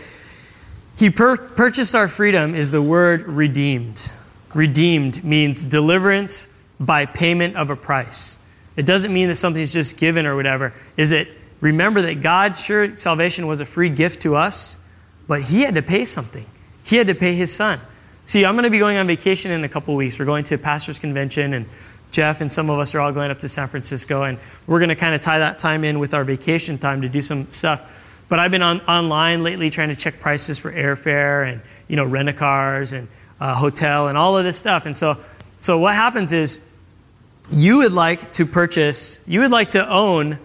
He 0.96 1.10
pur- 1.10 1.36
purchased 1.36 1.94
our 1.94 2.08
freedom, 2.08 2.54
is 2.54 2.70
the 2.70 2.82
word 2.82 3.22
redeemed. 3.22 4.12
Redeemed 4.54 5.22
means 5.22 5.64
deliverance 5.64 6.52
by 6.80 7.04
payment 7.04 7.56
of 7.56 7.68
a 7.68 7.76
price. 7.76 8.38
It 8.76 8.86
doesn't 8.86 9.12
mean 9.12 9.28
that 9.28 9.36
something's 9.36 9.72
just 9.72 9.98
given 9.98 10.26
or 10.26 10.36
whatever. 10.36 10.72
Is 10.96 11.12
it 11.12 11.28
remember 11.60 12.02
that 12.02 12.20
God, 12.20 12.56
sure, 12.56 12.94
salvation 12.94 13.46
was 13.46 13.60
a 13.60 13.66
free 13.66 13.88
gift 13.88 14.22
to 14.22 14.36
us, 14.36 14.78
but 15.26 15.42
He 15.42 15.62
had 15.62 15.74
to 15.74 15.82
pay 15.82 16.04
something. 16.04 16.46
He 16.84 16.96
had 16.96 17.06
to 17.08 17.14
pay 17.14 17.34
His 17.34 17.52
Son. 17.54 17.80
See, 18.24 18.44
I'm 18.44 18.54
going 18.54 18.64
to 18.64 18.70
be 18.70 18.78
going 18.78 18.96
on 18.96 19.06
vacation 19.06 19.50
in 19.50 19.62
a 19.64 19.68
couple 19.68 19.94
weeks. 19.94 20.18
We're 20.18 20.24
going 20.24 20.44
to 20.44 20.56
a 20.56 20.58
pastor's 20.58 20.98
convention, 20.98 21.54
and 21.54 21.66
Jeff 22.10 22.40
and 22.40 22.50
some 22.50 22.70
of 22.70 22.78
us 22.78 22.94
are 22.94 23.00
all 23.00 23.12
going 23.12 23.30
up 23.30 23.40
to 23.40 23.48
San 23.48 23.68
Francisco, 23.68 24.24
and 24.24 24.38
we're 24.66 24.80
going 24.80 24.88
to 24.88 24.96
kind 24.96 25.14
of 25.14 25.20
tie 25.20 25.38
that 25.38 25.58
time 25.58 25.84
in 25.84 25.98
with 25.98 26.14
our 26.14 26.24
vacation 26.24 26.78
time 26.78 27.02
to 27.02 27.08
do 27.08 27.20
some 27.20 27.50
stuff. 27.52 28.24
But 28.28 28.40
I've 28.40 28.50
been 28.50 28.62
on, 28.62 28.80
online 28.82 29.42
lately 29.44 29.70
trying 29.70 29.90
to 29.90 29.96
check 29.96 30.18
prices 30.18 30.58
for 30.58 30.72
airfare 30.72 31.50
and 31.50 31.60
you 31.86 31.96
know 31.96 32.04
rent 32.04 32.28
a 32.28 32.32
cars 32.32 32.92
and 32.92 33.06
hotel 33.40 34.08
and 34.08 34.16
all 34.16 34.36
of 34.36 34.44
this 34.44 34.58
stuff. 34.58 34.86
And 34.86 34.96
so, 34.96 35.18
so 35.58 35.78
what 35.78 35.94
happens 35.94 36.32
is 36.32 36.66
you 37.50 37.78
would 37.78 37.92
like 37.92 38.32
to 38.32 38.46
purchase, 38.46 39.22
you 39.26 39.40
would 39.40 39.50
like 39.50 39.70
to 39.70 39.88
own 39.88 40.38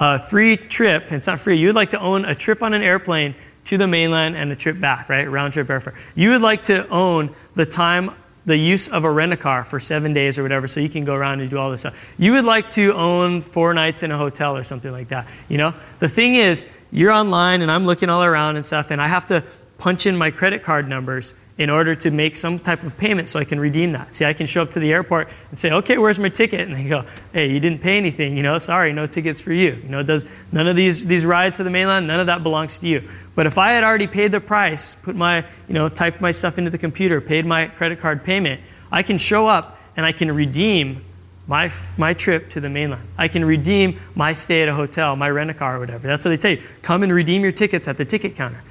a 0.00 0.18
free 0.18 0.56
trip. 0.56 1.12
It's 1.12 1.26
not 1.26 1.40
free. 1.40 1.56
You 1.56 1.68
would 1.68 1.76
like 1.76 1.90
to 1.90 2.00
own 2.00 2.24
a 2.24 2.34
trip 2.34 2.62
on 2.62 2.74
an 2.74 2.82
airplane 2.82 3.34
to 3.68 3.76
the 3.76 3.86
mainland 3.86 4.34
and 4.34 4.50
a 4.50 4.56
trip 4.56 4.80
back, 4.80 5.10
right? 5.10 5.30
Round 5.30 5.52
trip 5.52 5.66
airfare. 5.66 5.94
You 6.14 6.30
would 6.30 6.40
like 6.40 6.62
to 6.64 6.88
own 6.88 7.34
the 7.54 7.66
time, 7.66 8.12
the 8.46 8.56
use 8.56 8.88
of 8.88 9.04
a 9.04 9.10
rent 9.10 9.34
a 9.34 9.36
car 9.36 9.62
for 9.62 9.78
seven 9.78 10.14
days 10.14 10.38
or 10.38 10.42
whatever, 10.42 10.66
so 10.66 10.80
you 10.80 10.88
can 10.88 11.04
go 11.04 11.14
around 11.14 11.40
and 11.40 11.50
do 11.50 11.58
all 11.58 11.70
this 11.70 11.80
stuff. 11.80 12.14
You 12.16 12.32
would 12.32 12.46
like 12.46 12.70
to 12.70 12.94
own 12.94 13.42
four 13.42 13.74
nights 13.74 14.02
in 14.02 14.10
a 14.10 14.16
hotel 14.16 14.56
or 14.56 14.64
something 14.64 14.90
like 14.90 15.08
that. 15.08 15.26
You 15.50 15.58
know, 15.58 15.74
the 15.98 16.08
thing 16.08 16.34
is, 16.34 16.66
you're 16.90 17.12
online 17.12 17.60
and 17.60 17.70
I'm 17.70 17.84
looking 17.84 18.08
all 18.08 18.24
around 18.24 18.56
and 18.56 18.64
stuff, 18.64 18.90
and 18.90 19.02
I 19.02 19.08
have 19.08 19.26
to 19.26 19.44
punch 19.76 20.06
in 20.06 20.16
my 20.16 20.30
credit 20.30 20.62
card 20.62 20.88
numbers 20.88 21.34
in 21.58 21.68
order 21.68 21.92
to 21.92 22.12
make 22.12 22.36
some 22.36 22.56
type 22.56 22.84
of 22.84 22.96
payment 22.96 23.28
so 23.28 23.40
I 23.40 23.44
can 23.44 23.58
redeem 23.58 23.90
that. 23.92 24.14
See, 24.14 24.24
I 24.24 24.32
can 24.32 24.46
show 24.46 24.62
up 24.62 24.70
to 24.70 24.80
the 24.80 24.92
airport 24.92 25.28
and 25.50 25.58
say, 25.58 25.72
okay, 25.72 25.98
where's 25.98 26.20
my 26.20 26.28
ticket? 26.28 26.60
And 26.60 26.76
they 26.76 26.88
go, 26.88 27.04
hey, 27.32 27.50
you 27.52 27.58
didn't 27.58 27.80
pay 27.80 27.96
anything, 27.98 28.36
you 28.36 28.44
know, 28.44 28.58
sorry, 28.58 28.92
no 28.92 29.08
tickets 29.08 29.40
for 29.40 29.52
you. 29.52 29.72
You 29.82 29.88
know, 29.88 30.04
does 30.04 30.24
none 30.52 30.68
of 30.68 30.76
these, 30.76 31.04
these 31.04 31.26
rides 31.26 31.56
to 31.56 31.64
the 31.64 31.70
mainland, 31.70 32.06
none 32.06 32.20
of 32.20 32.26
that 32.26 32.44
belongs 32.44 32.78
to 32.78 32.86
you. 32.86 33.08
But 33.34 33.46
if 33.46 33.58
I 33.58 33.72
had 33.72 33.82
already 33.82 34.06
paid 34.06 34.30
the 34.30 34.40
price, 34.40 34.94
put 34.94 35.16
my, 35.16 35.44
you 35.66 35.74
know, 35.74 35.88
typed 35.88 36.20
my 36.20 36.30
stuff 36.30 36.58
into 36.58 36.70
the 36.70 36.78
computer, 36.78 37.20
paid 37.20 37.44
my 37.44 37.66
credit 37.66 37.98
card 37.98 38.22
payment, 38.22 38.60
I 38.92 39.02
can 39.02 39.18
show 39.18 39.48
up 39.48 39.80
and 39.96 40.06
I 40.06 40.12
can 40.12 40.30
redeem 40.30 41.04
my, 41.48 41.72
my 41.96 42.14
trip 42.14 42.50
to 42.50 42.60
the 42.60 42.68
mainland. 42.68 43.02
I 43.16 43.26
can 43.26 43.44
redeem 43.44 43.98
my 44.14 44.32
stay 44.32 44.62
at 44.62 44.68
a 44.68 44.74
hotel, 44.74 45.16
my 45.16 45.28
rent 45.28 45.50
a 45.50 45.54
car 45.54 45.76
or 45.76 45.80
whatever. 45.80 46.06
That's 46.06 46.24
what 46.24 46.30
they 46.30 46.36
tell 46.36 46.52
you. 46.52 46.62
Come 46.82 47.02
and 47.02 47.12
redeem 47.12 47.42
your 47.42 47.52
tickets 47.52 47.88
at 47.88 47.96
the 47.96 48.04
ticket 48.04 48.36
counter. 48.36 48.62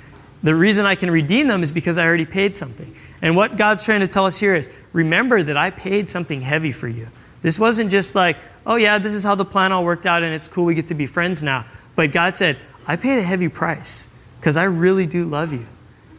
The 0.44 0.56
reason 0.56 0.86
I 0.86 0.96
can 0.96 1.10
redeem 1.10 1.48
them 1.48 1.64
is 1.64 1.72
because 1.72 1.98
I 1.98 2.06
already 2.06 2.26
paid 2.26 2.56
something. 2.56 2.96
And 3.22 3.36
what 3.36 3.58
God's 3.58 3.84
trying 3.84 4.02
to 4.02 4.08
tell 4.08 4.26
us 4.26 4.38
here 4.38 4.56
is 4.56 4.70
remember 4.94 5.42
that 5.44 5.58
I 5.58 5.72
paid 5.72 6.10
something 6.10 6.42
heavy 6.42 6.72
for 6.72 6.88
you. 6.88 7.08
This 7.42 7.60
wasn't 7.60 7.92
just 7.92 8.16
like, 8.16 8.38
oh, 8.66 8.76
yeah, 8.76 8.98
this 8.98 9.14
is 9.14 9.24
how 9.24 9.36
the 9.36 9.46
plan 9.46 9.72
all 9.72 9.84
worked 9.84 10.06
out 10.06 10.24
and 10.24 10.34
it's 10.34 10.48
cool, 10.48 10.66
we 10.66 10.76
get 10.76 10.88
to 10.88 10.94
be 10.94 11.06
friends 11.06 11.42
now. 11.42 11.66
But 11.96 12.12
God 12.12 12.36
said, 12.36 12.58
I 12.86 12.96
paid 12.96 13.18
a 13.18 13.24
heavy 13.24 13.50
price 13.50 14.10
because 14.40 14.58
I 14.58 14.64
really 14.64 15.06
do 15.06 15.26
love 15.26 15.52
you. 15.52 15.66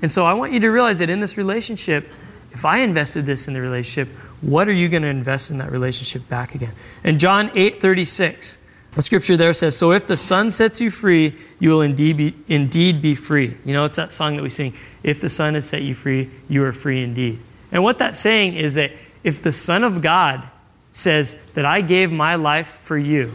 And 0.03 0.11
so 0.11 0.25
I 0.27 0.35
want 0.35 0.53
you 0.53 0.61
to 0.61 0.69
realize 0.69 0.99
that 1.01 1.11
in 1.11 1.21
this 1.21 1.37
relationship, 1.37 2.09
if 2.53 2.65
I 2.65 2.79
invested 2.79 3.27
this 3.27 3.49
in 3.49 3.55
the 3.55 3.61
relationship, 3.61 4.09
what 4.41 4.69
are 4.69 4.73
you 4.73 4.89
going 4.89 5.03
to 5.03 5.09
invest 5.09 5.51
in 5.51 5.59
that 5.59 5.71
relationship 5.71 6.29
back 6.29 6.55
again? 6.55 6.73
And 7.05 7.19
John 7.19 7.51
8 7.55 7.81
36, 7.81 8.59
the 8.93 9.03
scripture 9.03 9.37
there 9.37 9.53
says, 9.53 9.77
So 9.77 9.93
if 9.93 10.07
the 10.07 10.17
Son 10.17 10.51
sets 10.51 10.81
you 10.81 10.91
free, 10.91 11.35
you 11.61 11.71
will 11.71 11.83
indeed 11.83 12.17
be, 12.17 12.35
indeed 12.49 13.03
be 13.03 13.15
free. 13.15 13.55
You 13.65 13.73
know, 13.73 13.85
it's 13.85 13.97
that 13.97 14.13
song 14.13 14.37
that 14.37 14.43
we 14.43 14.51
sing, 14.51 14.75
If 15.03 15.21
the 15.21 15.29
Son 15.29 15.55
has 15.55 15.69
set 15.69 15.83
you 15.83 15.95
free, 15.95 16.31
you 16.49 16.65
are 16.65 16.73
free 16.73 17.03
indeed. 17.03 17.39
And 17.71 17.83
what 17.83 17.99
that's 17.99 18.19
saying 18.19 18.55
is 18.55 18.75
that 18.75 18.93
if 19.23 19.43
the 19.43 19.53
Son 19.53 19.85
of 19.85 20.01
God 20.01 20.43
says 20.91 21.35
that 21.55 21.65
I 21.65 21.81
gave 21.81 22.11
my 22.11 22.35
life 22.35 22.69
for 22.69 22.97
you, 22.97 23.35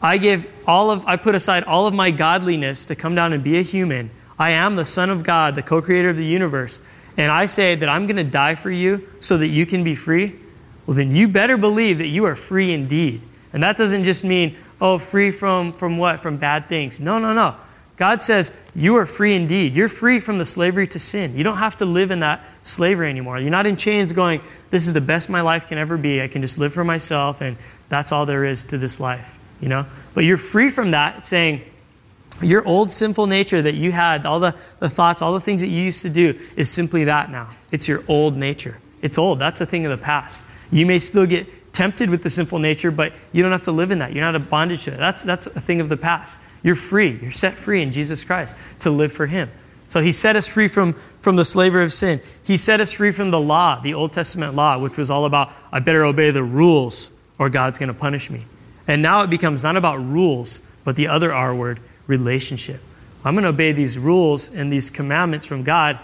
I 0.00 0.18
give 0.18 0.46
all 0.66 0.90
of 0.90 1.06
I 1.06 1.16
put 1.16 1.34
aside 1.34 1.64
all 1.64 1.86
of 1.86 1.94
my 1.94 2.10
godliness 2.10 2.84
to 2.86 2.94
come 2.94 3.14
down 3.14 3.32
and 3.32 3.42
be 3.42 3.58
a 3.58 3.62
human. 3.62 4.10
I 4.38 4.50
am 4.50 4.76
the 4.76 4.84
Son 4.84 5.10
of 5.10 5.22
God, 5.22 5.54
the 5.54 5.62
co-creator 5.62 6.10
of 6.10 6.16
the 6.16 6.24
universe, 6.24 6.80
and 7.16 7.32
I 7.32 7.46
say 7.46 7.74
that 7.74 7.88
I'm 7.88 8.06
going 8.06 8.16
to 8.16 8.24
die 8.24 8.54
for 8.54 8.70
you 8.70 9.08
so 9.20 9.38
that 9.38 9.48
you 9.48 9.64
can 9.64 9.82
be 9.82 9.94
free. 9.94 10.34
Well, 10.86 10.96
then 10.96 11.14
you 11.14 11.28
better 11.28 11.56
believe 11.56 11.98
that 11.98 12.08
you 12.08 12.24
are 12.26 12.36
free 12.36 12.72
indeed. 12.72 13.22
And 13.56 13.62
that 13.62 13.78
doesn't 13.78 14.04
just 14.04 14.22
mean, 14.22 14.54
oh, 14.82 14.98
free 14.98 15.30
from, 15.30 15.72
from 15.72 15.96
what? 15.96 16.20
From 16.20 16.36
bad 16.36 16.68
things. 16.68 17.00
No, 17.00 17.18
no, 17.18 17.32
no. 17.32 17.56
God 17.96 18.20
says 18.20 18.54
you 18.74 18.96
are 18.96 19.06
free 19.06 19.32
indeed. 19.32 19.74
You're 19.74 19.88
free 19.88 20.20
from 20.20 20.36
the 20.36 20.44
slavery 20.44 20.86
to 20.88 20.98
sin. 20.98 21.34
You 21.34 21.42
don't 21.42 21.56
have 21.56 21.74
to 21.76 21.86
live 21.86 22.10
in 22.10 22.20
that 22.20 22.44
slavery 22.62 23.08
anymore. 23.08 23.38
You're 23.38 23.50
not 23.50 23.64
in 23.64 23.78
chains 23.78 24.12
going, 24.12 24.42
this 24.68 24.86
is 24.86 24.92
the 24.92 25.00
best 25.00 25.30
my 25.30 25.40
life 25.40 25.68
can 25.68 25.78
ever 25.78 25.96
be. 25.96 26.20
I 26.20 26.28
can 26.28 26.42
just 26.42 26.58
live 26.58 26.74
for 26.74 26.84
myself 26.84 27.40
and 27.40 27.56
that's 27.88 28.12
all 28.12 28.26
there 28.26 28.44
is 28.44 28.62
to 28.64 28.76
this 28.76 29.00
life, 29.00 29.38
you 29.62 29.70
know? 29.70 29.86
But 30.12 30.24
you're 30.24 30.36
free 30.36 30.68
from 30.68 30.90
that 30.90 31.24
saying, 31.24 31.62
your 32.42 32.62
old 32.68 32.90
sinful 32.90 33.26
nature 33.26 33.62
that 33.62 33.74
you 33.74 33.90
had, 33.90 34.26
all 34.26 34.38
the, 34.38 34.54
the 34.80 34.90
thoughts, 34.90 35.22
all 35.22 35.32
the 35.32 35.40
things 35.40 35.62
that 35.62 35.68
you 35.68 35.80
used 35.80 36.02
to 36.02 36.10
do, 36.10 36.38
is 36.56 36.70
simply 36.70 37.04
that 37.04 37.30
now. 37.30 37.56
It's 37.72 37.88
your 37.88 38.04
old 38.06 38.36
nature. 38.36 38.76
It's 39.00 39.16
old. 39.16 39.38
That's 39.38 39.62
a 39.62 39.66
thing 39.66 39.86
of 39.86 39.98
the 39.98 40.04
past. 40.04 40.44
You 40.70 40.84
may 40.84 40.98
still 40.98 41.24
get 41.24 41.65
tempted 41.76 42.08
with 42.08 42.22
the 42.22 42.30
sinful 42.30 42.58
nature, 42.58 42.90
but 42.90 43.12
you 43.32 43.42
don't 43.42 43.52
have 43.52 43.62
to 43.62 43.72
live 43.72 43.90
in 43.90 43.98
that. 43.98 44.14
You're 44.14 44.24
not 44.24 44.34
a 44.34 44.40
bondage 44.40 44.84
to 44.84 44.94
it. 44.94 44.96
That's, 44.96 45.22
that's 45.22 45.46
a 45.46 45.60
thing 45.60 45.80
of 45.80 45.90
the 45.90 45.96
past. 45.96 46.40
You're 46.62 46.74
free. 46.74 47.18
You're 47.20 47.32
set 47.32 47.52
free 47.52 47.82
in 47.82 47.92
Jesus 47.92 48.24
Christ 48.24 48.56
to 48.80 48.90
live 48.90 49.12
for 49.12 49.26
Him. 49.26 49.50
So 49.88 50.00
he 50.00 50.10
set 50.10 50.34
us 50.34 50.48
free 50.48 50.66
from, 50.66 50.94
from 51.20 51.36
the 51.36 51.44
slavery 51.44 51.84
of 51.84 51.92
sin. 51.92 52.20
He 52.42 52.56
set 52.56 52.80
us 52.80 52.92
free 52.92 53.12
from 53.12 53.30
the 53.30 53.38
law, 53.38 53.78
the 53.78 53.94
Old 53.94 54.12
Testament 54.12 54.54
law, 54.54 54.78
which 54.78 54.96
was 54.96 55.10
all 55.10 55.26
about, 55.26 55.52
I 55.70 55.78
better 55.78 56.04
obey 56.04 56.30
the 56.30 56.42
rules 56.42 57.12
or 57.38 57.48
God's 57.50 57.78
going 57.78 57.88
to 57.88 57.94
punish 57.94 58.30
me. 58.30 58.46
And 58.88 59.02
now 59.02 59.22
it 59.22 59.30
becomes 59.30 59.62
not 59.62 59.76
about 59.76 59.96
rules, 59.98 60.62
but 60.82 60.96
the 60.96 61.06
other 61.06 61.32
R 61.32 61.54
word, 61.54 61.78
relationship. 62.06 62.80
I'm 63.24 63.34
going 63.34 63.44
to 63.44 63.50
obey 63.50 63.72
these 63.72 63.98
rules 63.98 64.48
and 64.48 64.72
these 64.72 64.90
commandments 64.90 65.46
from 65.46 65.62
God 65.62 65.98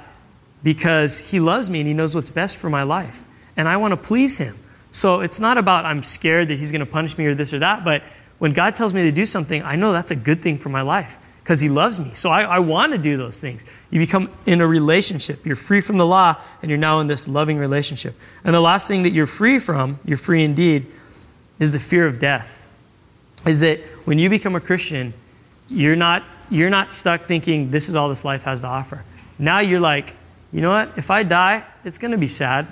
because 0.63 1.31
He 1.31 1.41
loves 1.41 1.71
me 1.71 1.81
and 1.81 1.89
He 1.89 1.95
knows 1.95 2.15
what's 2.15 2.31
best 2.31 2.57
for 2.57 2.69
my 2.69 2.83
life. 2.83 3.25
And 3.57 3.69
I 3.69 3.77
want 3.79 3.93
to 3.93 3.97
please 3.97 4.39
Him. 4.39 4.59
So 4.93 5.21
it's 5.21 5.41
not 5.41 5.59
about 5.59 5.85
I'm 5.85 6.05
scared 6.05 6.49
that 6.49 6.59
He's 6.59 6.71
going 6.71 6.81
to 6.81 6.87
punish 6.87 7.19
me 7.19 7.27
or 7.27 7.35
this 7.35 7.53
or 7.53 7.59
that, 7.59 7.85
but 7.85 8.05
when 8.39 8.53
God 8.53 8.75
tells 8.75 8.93
me 8.93 9.03
to 9.03 9.13
do 9.13 9.27
something, 9.27 9.63
I 9.63 9.77
know 9.77 9.93
that's 9.93 10.11
a 10.11 10.17
good 10.17 10.43
thing 10.43 10.59
for 10.59 10.69
my 10.69 10.83
life 10.83 11.19
because 11.43 11.61
He 11.61 11.69
loves 11.69 11.99
me. 11.99 12.11
So 12.15 12.31
I, 12.31 12.43
I 12.43 12.59
want 12.59 12.93
to 12.93 12.99
do 12.99 13.17
those 13.17 13.41
things. 13.41 13.65
You 13.91 13.99
become 13.99 14.31
in 14.47 14.61
a 14.61 14.67
relationship. 14.67 15.45
You're 15.47 15.57
free 15.57 15.81
from 15.81 15.99
the 15.99 16.07
law, 16.07 16.37
and 16.61 16.71
you're 16.71 16.79
now 16.79 17.01
in 17.01 17.07
this 17.07 17.27
loving 17.27 17.59
relationship. 17.59 18.15
And 18.45 18.55
the 18.55 18.61
last 18.61 18.87
thing 18.87 19.03
that 19.05 19.11
you're 19.11 19.27
free 19.27 19.59
from, 19.59 19.99
you're 20.05 20.17
free 20.17 20.45
indeed, 20.45 20.87
is 21.59 21.73
the 21.73 21.81
fear 21.81 22.07
of 22.07 22.19
death. 22.19 22.65
Is 23.47 23.61
that 23.61 23.81
when 24.05 24.19
you 24.19 24.29
become 24.29 24.55
a 24.55 24.61
Christian, 24.61 25.15
you're 25.69 25.97
not, 25.97 26.23
you're 26.51 26.71
not 26.71 26.93
stuck 26.93 27.23
thinking 27.23 27.71
this 27.71 27.89
is 27.89 27.95
all 27.95 28.09
this 28.09 28.25
life 28.25 28.45
has 28.45 28.61
to 28.61 28.67
offer. 28.67 29.05
Now 29.39 29.61
you're 29.61 29.81
like, 29.81 30.15
you 30.53 30.61
know 30.61 30.71
what? 30.71 30.93
If 30.97 31.11
I 31.11 31.23
die, 31.23 31.65
it's 31.85 31.99
going 31.99 32.11
to 32.11 32.19
be 32.19 32.29
sad. 32.29 32.67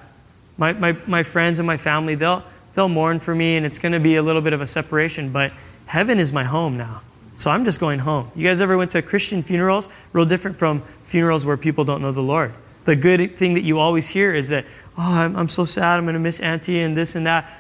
My, 0.61 0.75
my, 0.75 0.95
my 1.07 1.23
friends 1.23 1.59
and 1.59 1.67
my 1.67 1.79
family, 1.79 2.15
they'll, 2.15 2.45
they'll 2.75 2.91
mourn 2.91 3.19
for 3.19 3.35
me, 3.35 3.57
and 3.57 3.65
it's 3.65 3.79
going 3.79 3.93
to 3.93 3.99
be 3.99 4.17
a 4.17 4.23
little 4.23 4.43
bit 4.43 4.53
of 4.53 4.61
a 4.61 4.67
separation, 4.67 5.33
but 5.33 5.53
heaven 5.87 6.19
is 6.19 6.35
my 6.35 6.45
home 6.45 6.77
now. 6.77 7.01
So 7.35 7.51
I'm 7.51 7.65
just 7.65 7.81
going 7.81 8.01
home. 8.01 8.31
You 8.37 8.47
guys 8.47 8.61
ever 8.61 8.77
went 8.77 8.91
to 8.91 9.01
Christian 9.01 9.43
funerals? 9.43 9.89
Real 10.13 10.27
different 10.27 10.59
from 10.59 10.83
funerals 11.03 11.47
where 11.47 11.57
people 11.57 11.85
don't 11.85 12.03
know 12.03 12.13
the 12.13 12.23
Lord. 12.23 12.53
The 12.85 12.95
good 12.95 13.39
thing 13.39 13.55
that 13.55 13.63
you 13.63 13.79
always 13.79 14.09
hear 14.09 14.35
is 14.35 14.51
that, 14.51 14.67
oh, 14.99 15.15
I'm, 15.15 15.35
I'm 15.35 15.49
so 15.49 15.65
sad, 15.65 15.97
I'm 15.97 16.05
going 16.05 16.13
to 16.13 16.21
miss 16.21 16.39
Auntie 16.41 16.81
and 16.81 16.95
this 16.95 17.15
and 17.15 17.27
that. 17.27 17.51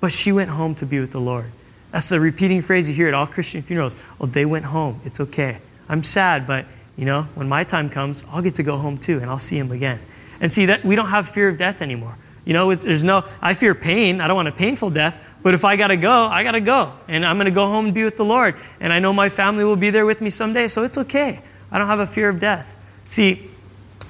But 0.00 0.12
she 0.12 0.32
went 0.32 0.48
home 0.48 0.74
to 0.76 0.86
be 0.86 0.98
with 0.98 1.12
the 1.12 1.20
Lord. 1.20 1.52
That's 1.92 2.08
the 2.08 2.20
repeating 2.20 2.62
phrase 2.62 2.88
you 2.88 2.94
hear 2.94 3.08
at 3.08 3.14
all 3.14 3.26
Christian 3.26 3.60
funerals. 3.60 3.96
Oh, 4.18 4.24
they 4.24 4.46
went 4.46 4.64
home. 4.66 5.02
It's 5.04 5.20
okay. 5.20 5.58
I'm 5.90 6.02
sad, 6.02 6.46
but 6.46 6.64
you 6.96 7.04
know, 7.04 7.22
when 7.34 7.50
my 7.50 7.64
time 7.64 7.90
comes, 7.90 8.24
I'll 8.30 8.40
get 8.40 8.54
to 8.54 8.62
go 8.62 8.78
home 8.78 8.96
too, 8.96 9.18
and 9.18 9.28
I'll 9.28 9.38
see 9.38 9.58
him 9.58 9.70
again. 9.70 10.00
And 10.40 10.50
see 10.50 10.64
that 10.66 10.84
we 10.84 10.96
don't 10.96 11.08
have 11.08 11.28
fear 11.28 11.50
of 11.50 11.58
death 11.58 11.82
anymore. 11.82 12.16
You 12.46 12.52
know, 12.52 12.72
there's 12.72 13.02
no. 13.02 13.24
I 13.42 13.54
fear 13.54 13.74
pain. 13.74 14.20
I 14.20 14.28
don't 14.28 14.36
want 14.36 14.46
a 14.46 14.52
painful 14.52 14.90
death, 14.90 15.22
but 15.42 15.52
if 15.52 15.64
I 15.64 15.74
got 15.74 15.88
to 15.88 15.96
go, 15.96 16.26
I 16.26 16.44
got 16.44 16.52
to 16.52 16.60
go. 16.60 16.92
And 17.08 17.26
I'm 17.26 17.36
going 17.36 17.46
to 17.46 17.50
go 17.50 17.66
home 17.66 17.86
and 17.86 17.94
be 17.94 18.04
with 18.04 18.16
the 18.16 18.24
Lord. 18.24 18.54
And 18.78 18.92
I 18.92 19.00
know 19.00 19.12
my 19.12 19.28
family 19.28 19.64
will 19.64 19.76
be 19.76 19.90
there 19.90 20.06
with 20.06 20.20
me 20.20 20.30
someday, 20.30 20.68
so 20.68 20.84
it's 20.84 20.96
okay. 20.96 21.42
I 21.72 21.78
don't 21.78 21.88
have 21.88 21.98
a 21.98 22.06
fear 22.06 22.28
of 22.28 22.38
death. 22.38 22.72
See, 23.08 23.50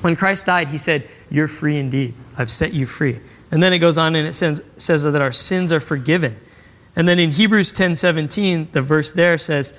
when 0.03 0.17
Christ 0.17 0.45
died, 0.45 0.69
he 0.69 0.77
said, 0.77 1.09
You're 1.31 1.49
free 1.49 1.79
indeed. 1.79 2.13
I've 2.37 2.51
set 2.51 2.75
you 2.75 2.85
free. 2.85 3.21
And 3.51 3.63
then 3.63 3.73
it 3.73 3.79
goes 3.79 3.97
on 3.97 4.15
and 4.15 4.29
it 4.29 4.35
says, 4.35 4.63
says 4.77 5.05
that 5.05 5.23
our 5.23 5.33
sins 5.33 5.73
are 5.73 5.81
forgiven. 5.81 6.37
And 6.95 7.09
then 7.09 7.19
in 7.19 7.31
Hebrews 7.31 7.73
10 7.73 7.97
17, 7.97 8.69
the 8.73 8.83
verse 8.83 9.11
there 9.13 9.39
says, 9.39 9.73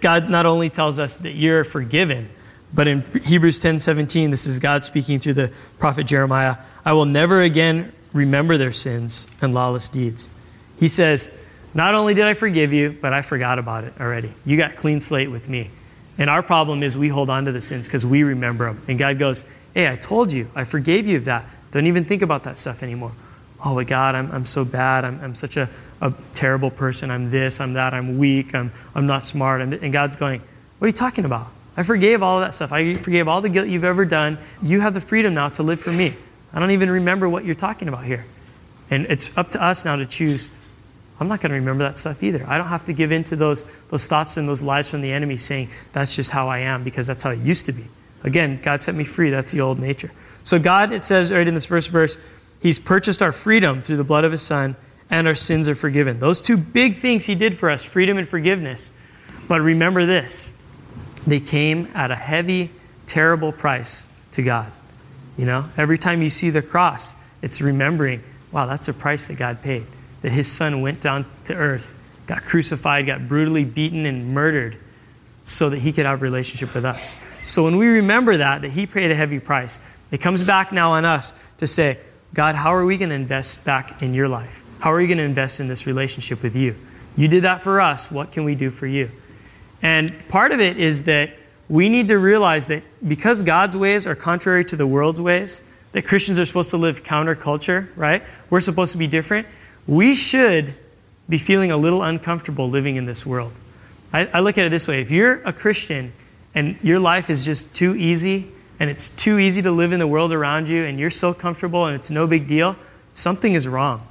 God 0.00 0.28
not 0.28 0.46
only 0.46 0.68
tells 0.68 0.98
us 0.98 1.16
that 1.18 1.32
you're 1.32 1.62
forgiven, 1.62 2.28
but 2.74 2.88
in 2.88 3.02
Hebrews 3.22 3.60
10 3.60 3.78
17, 3.78 4.32
this 4.32 4.48
is 4.48 4.58
God 4.58 4.82
speaking 4.82 5.20
through 5.20 5.34
the 5.34 5.52
prophet 5.78 6.08
Jeremiah 6.08 6.56
I 6.84 6.92
will 6.92 7.06
never 7.06 7.42
again 7.42 7.92
remember 8.12 8.56
their 8.56 8.72
sins 8.72 9.30
and 9.40 9.54
lawless 9.54 9.88
deeds. 9.88 10.30
He 10.78 10.88
says, 10.88 11.36
Not 11.74 11.94
only 11.94 12.14
did 12.14 12.26
I 12.26 12.34
forgive 12.34 12.72
you, 12.72 12.96
but 13.00 13.12
I 13.12 13.22
forgot 13.22 13.58
about 13.58 13.84
it 13.84 13.94
already. 14.00 14.32
You 14.44 14.56
got 14.56 14.76
clean 14.76 15.00
slate 15.00 15.30
with 15.30 15.48
me. 15.48 15.70
And 16.18 16.28
our 16.28 16.42
problem 16.42 16.82
is 16.82 16.98
we 16.98 17.08
hold 17.08 17.30
on 17.30 17.44
to 17.46 17.52
the 17.52 17.60
sins 17.60 17.88
because 17.88 18.04
we 18.04 18.22
remember 18.22 18.66
them. 18.66 18.82
And 18.88 18.98
God 18.98 19.18
goes, 19.18 19.46
Hey, 19.74 19.90
I 19.90 19.96
told 19.96 20.32
you, 20.32 20.50
I 20.54 20.64
forgave 20.64 21.06
you 21.06 21.16
of 21.16 21.24
that. 21.26 21.44
Don't 21.70 21.86
even 21.86 22.04
think 22.04 22.22
about 22.22 22.42
that 22.44 22.58
stuff 22.58 22.82
anymore. 22.82 23.12
Oh, 23.64 23.74
but 23.74 23.86
God, 23.86 24.14
I'm, 24.14 24.30
I'm 24.32 24.46
so 24.46 24.64
bad. 24.64 25.04
I'm, 25.04 25.20
I'm 25.22 25.34
such 25.34 25.56
a, 25.56 25.68
a 26.00 26.12
terrible 26.34 26.70
person. 26.70 27.10
I'm 27.10 27.30
this, 27.30 27.60
I'm 27.60 27.74
that, 27.74 27.94
I'm 27.94 28.18
weak, 28.18 28.54
I'm, 28.54 28.72
I'm 28.94 29.06
not 29.06 29.24
smart. 29.24 29.60
I'm, 29.60 29.72
and 29.72 29.92
God's 29.92 30.16
going, 30.16 30.40
What 30.78 30.86
are 30.86 30.88
you 30.88 30.92
talking 30.92 31.24
about? 31.24 31.48
I 31.76 31.82
forgave 31.82 32.22
all 32.22 32.38
of 32.38 32.44
that 32.44 32.54
stuff. 32.54 32.72
I 32.72 32.94
forgave 32.94 33.28
all 33.28 33.40
the 33.40 33.48
guilt 33.48 33.68
you've 33.68 33.84
ever 33.84 34.04
done. 34.04 34.38
You 34.62 34.80
have 34.80 34.92
the 34.92 35.00
freedom 35.00 35.34
now 35.34 35.48
to 35.50 35.62
live 35.62 35.80
for 35.80 35.92
me. 35.92 36.14
I 36.52 36.58
don't 36.58 36.72
even 36.72 36.90
remember 36.90 37.28
what 37.28 37.44
you're 37.44 37.54
talking 37.54 37.88
about 37.88 38.04
here. 38.04 38.26
And 38.90 39.06
it's 39.06 39.36
up 39.36 39.50
to 39.52 39.62
us 39.62 39.84
now 39.84 39.96
to 39.96 40.06
choose 40.06 40.50
I'm 41.20 41.28
not 41.28 41.42
going 41.42 41.50
to 41.50 41.56
remember 41.56 41.84
that 41.84 41.98
stuff 41.98 42.22
either. 42.22 42.46
I 42.48 42.56
don't 42.56 42.68
have 42.68 42.86
to 42.86 42.94
give 42.94 43.12
in 43.12 43.24
to 43.24 43.36
those, 43.36 43.66
those 43.90 44.06
thoughts 44.06 44.38
and 44.38 44.48
those 44.48 44.62
lies 44.62 44.88
from 44.88 45.02
the 45.02 45.12
enemy 45.12 45.36
saying, 45.36 45.68
that's 45.92 46.16
just 46.16 46.30
how 46.30 46.48
I 46.48 46.60
am 46.60 46.82
because 46.82 47.06
that's 47.06 47.22
how 47.22 47.30
it 47.30 47.40
used 47.40 47.66
to 47.66 47.72
be. 47.72 47.84
Again, 48.24 48.58
God 48.62 48.80
set 48.80 48.94
me 48.94 49.04
free. 49.04 49.28
That's 49.28 49.52
the 49.52 49.60
old 49.60 49.78
nature. 49.78 50.10
So, 50.44 50.58
God, 50.58 50.92
it 50.92 51.04
says 51.04 51.30
right 51.30 51.46
in 51.46 51.52
this 51.52 51.66
first 51.66 51.90
verse, 51.90 52.18
He's 52.60 52.78
purchased 52.78 53.22
our 53.22 53.32
freedom 53.32 53.80
through 53.80 53.98
the 53.98 54.04
blood 54.04 54.24
of 54.24 54.32
His 54.32 54.42
Son, 54.42 54.76
and 55.10 55.26
our 55.26 55.34
sins 55.34 55.68
are 55.68 55.74
forgiven. 55.74 56.18
Those 56.18 56.42
two 56.42 56.56
big 56.56 56.96
things 56.96 57.26
He 57.26 57.34
did 57.34 57.56
for 57.56 57.70
us 57.70 57.84
freedom 57.84 58.16
and 58.16 58.28
forgiveness. 58.28 58.90
But 59.48 59.60
remember 59.60 60.06
this 60.06 60.54
they 61.26 61.40
came 61.40 61.88
at 61.94 62.10
a 62.10 62.16
heavy, 62.16 62.70
terrible 63.06 63.52
price 63.52 64.06
to 64.32 64.42
God. 64.42 64.72
You 65.40 65.46
know, 65.46 65.64
every 65.78 65.96
time 65.96 66.20
you 66.20 66.28
see 66.28 66.50
the 66.50 66.60
cross, 66.60 67.14
it's 67.40 67.62
remembering, 67.62 68.22
wow, 68.52 68.66
that's 68.66 68.88
a 68.88 68.92
price 68.92 69.26
that 69.28 69.38
God 69.38 69.62
paid 69.62 69.86
that 70.20 70.32
his 70.32 70.52
son 70.52 70.82
went 70.82 71.00
down 71.00 71.24
to 71.46 71.54
earth, 71.54 71.96
got 72.26 72.42
crucified, 72.42 73.06
got 73.06 73.26
brutally 73.26 73.64
beaten 73.64 74.04
and 74.04 74.34
murdered 74.34 74.76
so 75.44 75.70
that 75.70 75.78
he 75.78 75.94
could 75.94 76.04
have 76.04 76.20
a 76.20 76.22
relationship 76.22 76.74
with 76.74 76.84
us. 76.84 77.16
So 77.46 77.64
when 77.64 77.78
we 77.78 77.86
remember 77.86 78.36
that, 78.36 78.60
that 78.60 78.72
he 78.72 78.86
paid 78.86 79.10
a 79.10 79.14
heavy 79.14 79.40
price, 79.40 79.80
it 80.10 80.18
comes 80.18 80.44
back 80.44 80.72
now 80.72 80.92
on 80.92 81.06
us 81.06 81.32
to 81.56 81.66
say, 81.66 81.96
God, 82.34 82.54
how 82.54 82.74
are 82.74 82.84
we 82.84 82.98
going 82.98 83.08
to 83.08 83.14
invest 83.14 83.64
back 83.64 84.02
in 84.02 84.12
your 84.12 84.28
life? 84.28 84.62
How 84.80 84.92
are 84.92 84.96
we 84.98 85.06
going 85.06 85.16
to 85.16 85.24
invest 85.24 85.58
in 85.58 85.68
this 85.68 85.86
relationship 85.86 86.42
with 86.42 86.54
you? 86.54 86.76
You 87.16 87.28
did 87.28 87.44
that 87.44 87.62
for 87.62 87.80
us. 87.80 88.10
What 88.10 88.30
can 88.30 88.44
we 88.44 88.54
do 88.54 88.68
for 88.68 88.86
you? 88.86 89.10
And 89.80 90.12
part 90.28 90.52
of 90.52 90.60
it 90.60 90.76
is 90.76 91.04
that 91.04 91.30
we 91.70 91.88
need 91.88 92.08
to 92.08 92.18
realize 92.18 92.66
that 92.66 92.82
because 93.08 93.42
God's 93.42 93.78
ways 93.78 94.06
are 94.06 94.14
contrary 94.14 94.64
to 94.66 94.76
the 94.76 94.86
world's 94.86 95.20
ways, 95.20 95.62
that 95.92 96.04
Christians 96.04 96.38
are 96.38 96.44
supposed 96.44 96.70
to 96.70 96.76
live 96.76 97.02
counterculture, 97.02 97.88
right? 97.96 98.22
We're 98.50 98.60
supposed 98.60 98.92
to 98.92 98.98
be 98.98 99.06
different 99.06 99.46
we 99.90 100.14
should 100.14 100.74
be 101.28 101.36
feeling 101.36 101.70
a 101.70 101.76
little 101.76 102.02
uncomfortable 102.02 102.70
living 102.70 102.94
in 102.96 103.06
this 103.06 103.24
world. 103.24 103.52
I, 104.12 104.26
I, 104.26 104.40
look 104.40 104.56
at 104.56 104.64
it 104.64 104.70
this 104.70 104.86
way 104.86 105.00
if 105.00 105.10
you're 105.10 105.42
a 105.44 105.52
Christian 105.52 106.12
and 106.54 106.76
your 106.82 106.98
life 106.98 107.28
is 107.28 107.44
just 107.44 107.74
too 107.74 107.94
easy 107.96 108.48
and 108.78 108.88
it's 108.88 109.08
too 109.08 109.38
easy 109.38 109.62
to 109.62 109.70
live 109.70 109.92
in 109.92 109.98
the 109.98 110.06
world 110.06 110.32
around 110.32 110.68
you 110.68 110.84
and 110.84 110.98
you're 110.98 111.10
so 111.10 111.34
comfortable 111.34 111.86
and 111.86 111.94
it's 111.94 112.10
no 112.10 112.26
big 112.26 112.46
deal, 112.46 112.76
something 113.12 113.54
is 113.54 113.68
wrong. 113.68 114.06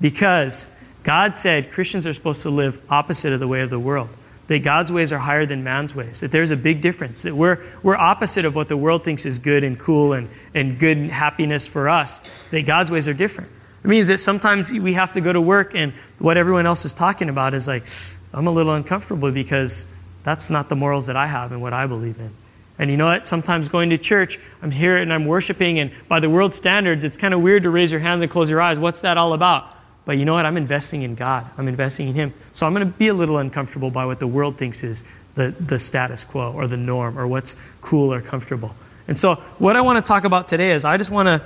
Because 0.00 0.68
God 1.02 1.36
said 1.36 1.70
Christians 1.70 2.06
are 2.06 2.14
supposed 2.14 2.42
to 2.42 2.50
live 2.50 2.80
opposite 2.90 3.32
of 3.32 3.40
the 3.40 3.48
way 3.48 3.60
of 3.60 3.70
the 3.70 3.78
world. 3.78 4.08
That 4.48 4.62
God's 4.62 4.92
ways 4.92 5.12
are 5.12 5.18
higher 5.18 5.46
than 5.46 5.64
man's 5.64 5.94
ways. 5.94 6.20
That 6.20 6.30
there's 6.30 6.50
a 6.50 6.56
big 6.56 6.80
difference. 6.80 7.22
That 7.22 7.34
we're, 7.34 7.58
we're 7.82 7.96
opposite 7.96 8.44
of 8.44 8.54
what 8.54 8.68
the 8.68 8.76
world 8.76 9.04
thinks 9.04 9.24
is 9.24 9.38
good 9.38 9.64
and 9.64 9.78
cool 9.78 10.12
and, 10.12 10.28
and 10.54 10.78
good 10.78 10.96
and 10.96 11.10
happiness 11.10 11.66
for 11.66 11.88
us. 11.88 12.20
That 12.50 12.66
God's 12.66 12.90
ways 12.90 13.08
are 13.08 13.14
different. 13.14 13.50
It 13.82 13.88
means 13.88 14.08
that 14.08 14.18
sometimes 14.18 14.72
we 14.72 14.94
have 14.94 15.12
to 15.14 15.20
go 15.20 15.32
to 15.32 15.40
work 15.40 15.74
and 15.74 15.92
what 16.18 16.36
everyone 16.36 16.66
else 16.66 16.84
is 16.84 16.92
talking 16.94 17.28
about 17.28 17.54
is 17.54 17.68
like, 17.68 17.84
I'm 18.32 18.46
a 18.46 18.50
little 18.50 18.74
uncomfortable 18.74 19.30
because 19.30 19.86
that's 20.24 20.50
not 20.50 20.68
the 20.68 20.76
morals 20.76 21.06
that 21.06 21.16
I 21.16 21.26
have 21.26 21.52
and 21.52 21.60
what 21.62 21.72
I 21.72 21.86
believe 21.86 22.18
in. 22.18 22.30
And 22.78 22.90
you 22.90 22.96
know 22.96 23.06
what? 23.06 23.26
Sometimes 23.26 23.68
going 23.68 23.90
to 23.90 23.98
church, 23.98 24.40
I'm 24.60 24.70
here 24.70 24.96
and 24.96 25.12
I'm 25.12 25.26
worshiping, 25.26 25.78
and 25.78 25.92
by 26.08 26.18
the 26.18 26.28
world 26.28 26.54
standards, 26.54 27.04
it's 27.04 27.16
kind 27.16 27.32
of 27.32 27.40
weird 27.40 27.62
to 27.62 27.70
raise 27.70 27.92
your 27.92 28.00
hands 28.00 28.20
and 28.20 28.30
close 28.30 28.50
your 28.50 28.60
eyes. 28.60 28.78
What's 28.78 29.02
that 29.02 29.16
all 29.16 29.32
about? 29.32 29.68
But 30.04 30.18
you 30.18 30.24
know 30.24 30.34
what? 30.34 30.44
I'm 30.44 30.56
investing 30.56 31.02
in 31.02 31.14
God. 31.14 31.48
I'm 31.56 31.68
investing 31.68 32.08
in 32.08 32.14
Him. 32.14 32.34
So 32.52 32.66
I'm 32.66 32.74
going 32.74 32.86
to 32.86 32.98
be 32.98 33.08
a 33.08 33.14
little 33.14 33.38
uncomfortable 33.38 33.90
by 33.90 34.04
what 34.04 34.20
the 34.20 34.26
world 34.26 34.58
thinks 34.58 34.84
is 34.84 35.04
the, 35.34 35.50
the 35.50 35.78
status 35.78 36.24
quo 36.24 36.52
or 36.52 36.66
the 36.66 36.76
norm 36.76 37.18
or 37.18 37.26
what's 37.26 37.56
cool 37.80 38.12
or 38.12 38.20
comfortable. 38.20 38.74
And 39.08 39.18
so, 39.18 39.34
what 39.58 39.76
I 39.76 39.80
want 39.82 40.02
to 40.02 40.06
talk 40.06 40.24
about 40.24 40.46
today 40.46 40.72
is 40.72 40.84
I 40.84 40.96
just 40.96 41.10
want 41.10 41.28
to 41.28 41.44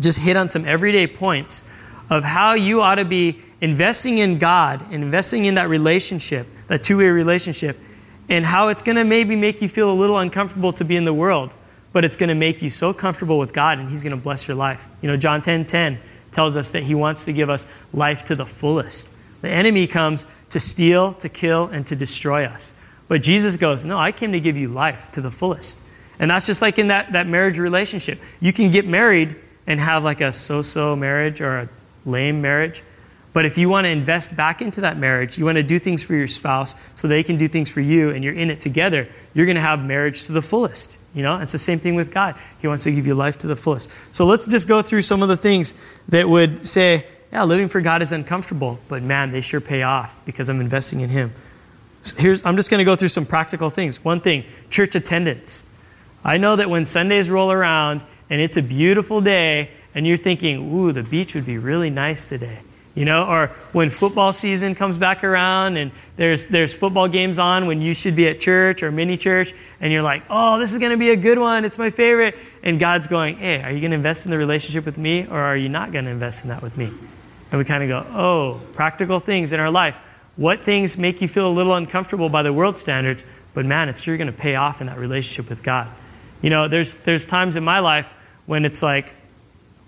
just 0.00 0.18
hit 0.18 0.36
on 0.36 0.48
some 0.48 0.64
everyday 0.64 1.06
points 1.06 1.64
of 2.10 2.24
how 2.24 2.54
you 2.54 2.80
ought 2.80 2.96
to 2.96 3.04
be 3.04 3.38
investing 3.60 4.18
in 4.18 4.38
God 4.38 4.92
investing 4.92 5.44
in 5.44 5.56
that 5.56 5.68
relationship, 5.68 6.46
that 6.68 6.84
two 6.84 6.98
way 6.98 7.08
relationship, 7.08 7.78
and 8.28 8.44
how 8.44 8.68
it's 8.68 8.82
going 8.82 8.96
to 8.96 9.04
maybe 9.04 9.36
make 9.36 9.62
you 9.62 9.68
feel 9.68 9.90
a 9.90 9.94
little 9.94 10.18
uncomfortable 10.18 10.72
to 10.74 10.84
be 10.84 10.96
in 10.96 11.04
the 11.04 11.14
world, 11.14 11.54
but 11.92 12.04
it's 12.04 12.16
going 12.16 12.28
to 12.28 12.34
make 12.34 12.62
you 12.62 12.70
so 12.70 12.92
comfortable 12.92 13.38
with 13.38 13.52
God 13.52 13.78
and 13.78 13.90
He's 13.90 14.02
going 14.02 14.16
to 14.16 14.22
bless 14.22 14.46
your 14.46 14.56
life. 14.56 14.86
You 15.00 15.08
know, 15.08 15.16
John 15.16 15.40
10 15.40 15.64
10 15.64 15.98
tells 16.32 16.56
us 16.56 16.70
that 16.70 16.84
He 16.84 16.94
wants 16.94 17.24
to 17.24 17.32
give 17.32 17.50
us 17.50 17.66
life 17.92 18.24
to 18.24 18.34
the 18.34 18.46
fullest. 18.46 19.12
The 19.40 19.50
enemy 19.50 19.86
comes 19.86 20.26
to 20.50 20.60
steal, 20.60 21.12
to 21.14 21.28
kill, 21.28 21.66
and 21.66 21.86
to 21.86 21.96
destroy 21.96 22.44
us. 22.44 22.74
But 23.08 23.22
Jesus 23.22 23.56
goes, 23.56 23.86
No, 23.86 23.98
I 23.98 24.12
came 24.12 24.32
to 24.32 24.40
give 24.40 24.56
you 24.56 24.68
life 24.68 25.10
to 25.12 25.20
the 25.20 25.30
fullest. 25.30 25.80
And 26.18 26.30
that's 26.30 26.46
just 26.46 26.62
like 26.62 26.78
in 26.78 26.88
that, 26.88 27.12
that 27.12 27.26
marriage 27.26 27.58
relationship. 27.58 28.20
You 28.40 28.52
can 28.52 28.70
get 28.70 28.86
married 28.86 29.36
and 29.66 29.78
have 29.78 30.02
like 30.02 30.20
a 30.20 30.32
so 30.32 30.62
so 30.62 30.96
marriage 30.96 31.40
or 31.40 31.58
a 31.58 31.68
lame 32.04 32.40
marriage. 32.42 32.82
But 33.32 33.44
if 33.44 33.58
you 33.58 33.68
want 33.68 33.84
to 33.84 33.90
invest 33.90 34.36
back 34.36 34.62
into 34.62 34.80
that 34.80 34.96
marriage, 34.96 35.38
you 35.38 35.44
want 35.44 35.56
to 35.56 35.62
do 35.62 35.78
things 35.78 36.02
for 36.02 36.14
your 36.14 36.28
spouse 36.28 36.74
so 36.94 37.06
they 37.06 37.22
can 37.22 37.36
do 37.36 37.46
things 37.46 37.70
for 37.70 37.80
you 37.80 38.10
and 38.10 38.24
you're 38.24 38.34
in 38.34 38.50
it 38.50 38.58
together, 38.58 39.08
you're 39.34 39.46
going 39.46 39.56
to 39.56 39.62
have 39.62 39.84
marriage 39.84 40.24
to 40.24 40.32
the 40.32 40.42
fullest. 40.42 40.98
You 41.14 41.22
know, 41.22 41.38
it's 41.38 41.52
the 41.52 41.58
same 41.58 41.78
thing 41.78 41.94
with 41.94 42.10
God. 42.10 42.36
He 42.60 42.66
wants 42.66 42.84
to 42.84 42.92
give 42.92 43.06
you 43.06 43.14
life 43.14 43.36
to 43.38 43.46
the 43.46 43.56
fullest. 43.56 43.90
So 44.12 44.24
let's 44.24 44.46
just 44.46 44.66
go 44.66 44.82
through 44.82 45.02
some 45.02 45.22
of 45.22 45.28
the 45.28 45.36
things 45.36 45.74
that 46.08 46.28
would 46.28 46.66
say, 46.66 47.06
yeah, 47.30 47.44
living 47.44 47.68
for 47.68 47.82
God 47.82 48.00
is 48.00 48.12
uncomfortable, 48.12 48.78
but 48.88 49.02
man, 49.02 49.30
they 49.30 49.42
sure 49.42 49.60
pay 49.60 49.82
off 49.82 50.16
because 50.24 50.48
I'm 50.48 50.60
investing 50.60 51.00
in 51.00 51.10
Him. 51.10 51.32
So 52.00 52.16
here's, 52.16 52.44
I'm 52.46 52.56
just 52.56 52.70
going 52.70 52.78
to 52.78 52.84
go 52.84 52.96
through 52.96 53.08
some 53.08 53.26
practical 53.26 53.68
things. 53.68 54.02
One 54.02 54.20
thing, 54.20 54.44
church 54.70 54.94
attendance. 54.94 55.66
I 56.24 56.38
know 56.38 56.56
that 56.56 56.70
when 56.70 56.86
Sundays 56.86 57.28
roll 57.28 57.52
around 57.52 58.04
and 58.30 58.40
it's 58.40 58.56
a 58.56 58.62
beautiful 58.62 59.20
day 59.20 59.70
and 59.94 60.06
you're 60.06 60.16
thinking, 60.16 60.72
ooh, 60.72 60.92
the 60.92 61.02
beach 61.02 61.34
would 61.34 61.46
be 61.46 61.58
really 61.58 61.90
nice 61.90 62.24
today. 62.26 62.60
You 62.98 63.04
know, 63.04 63.28
or 63.28 63.46
when 63.70 63.90
football 63.90 64.32
season 64.32 64.74
comes 64.74 64.98
back 64.98 65.22
around 65.22 65.76
and 65.76 65.92
there's, 66.16 66.48
there's 66.48 66.74
football 66.74 67.06
games 67.06 67.38
on 67.38 67.68
when 67.68 67.80
you 67.80 67.94
should 67.94 68.16
be 68.16 68.26
at 68.26 68.40
church 68.40 68.82
or 68.82 68.90
mini 68.90 69.16
church, 69.16 69.54
and 69.80 69.92
you're 69.92 70.02
like, 70.02 70.24
oh, 70.28 70.58
this 70.58 70.72
is 70.72 70.80
going 70.80 70.90
to 70.90 70.96
be 70.96 71.10
a 71.10 71.16
good 71.16 71.38
one. 71.38 71.64
It's 71.64 71.78
my 71.78 71.90
favorite. 71.90 72.36
And 72.64 72.80
God's 72.80 73.06
going, 73.06 73.36
hey, 73.36 73.62
are 73.62 73.70
you 73.70 73.78
going 73.78 73.92
to 73.92 73.96
invest 73.96 74.24
in 74.24 74.32
the 74.32 74.36
relationship 74.36 74.84
with 74.84 74.98
me 74.98 75.28
or 75.28 75.38
are 75.38 75.56
you 75.56 75.68
not 75.68 75.92
going 75.92 76.06
to 76.06 76.10
invest 76.10 76.42
in 76.42 76.48
that 76.48 76.60
with 76.60 76.76
me? 76.76 76.86
And 77.52 77.58
we 77.58 77.64
kind 77.64 77.84
of 77.84 77.88
go, 77.88 78.04
oh, 78.18 78.60
practical 78.72 79.20
things 79.20 79.52
in 79.52 79.60
our 79.60 79.70
life. 79.70 80.00
What 80.34 80.58
things 80.58 80.98
make 80.98 81.22
you 81.22 81.28
feel 81.28 81.46
a 81.46 81.54
little 81.54 81.76
uncomfortable 81.76 82.28
by 82.28 82.42
the 82.42 82.52
world 82.52 82.78
standards, 82.78 83.24
but 83.54 83.64
man, 83.64 83.88
it's 83.88 84.02
sure 84.02 84.16
going 84.16 84.26
to 84.26 84.36
pay 84.36 84.56
off 84.56 84.80
in 84.80 84.88
that 84.88 84.98
relationship 84.98 85.48
with 85.48 85.62
God. 85.62 85.86
You 86.42 86.50
know, 86.50 86.66
there's, 86.66 86.96
there's 86.96 87.24
times 87.24 87.54
in 87.54 87.62
my 87.62 87.78
life 87.78 88.12
when 88.46 88.64
it's 88.64 88.82
like, 88.82 89.14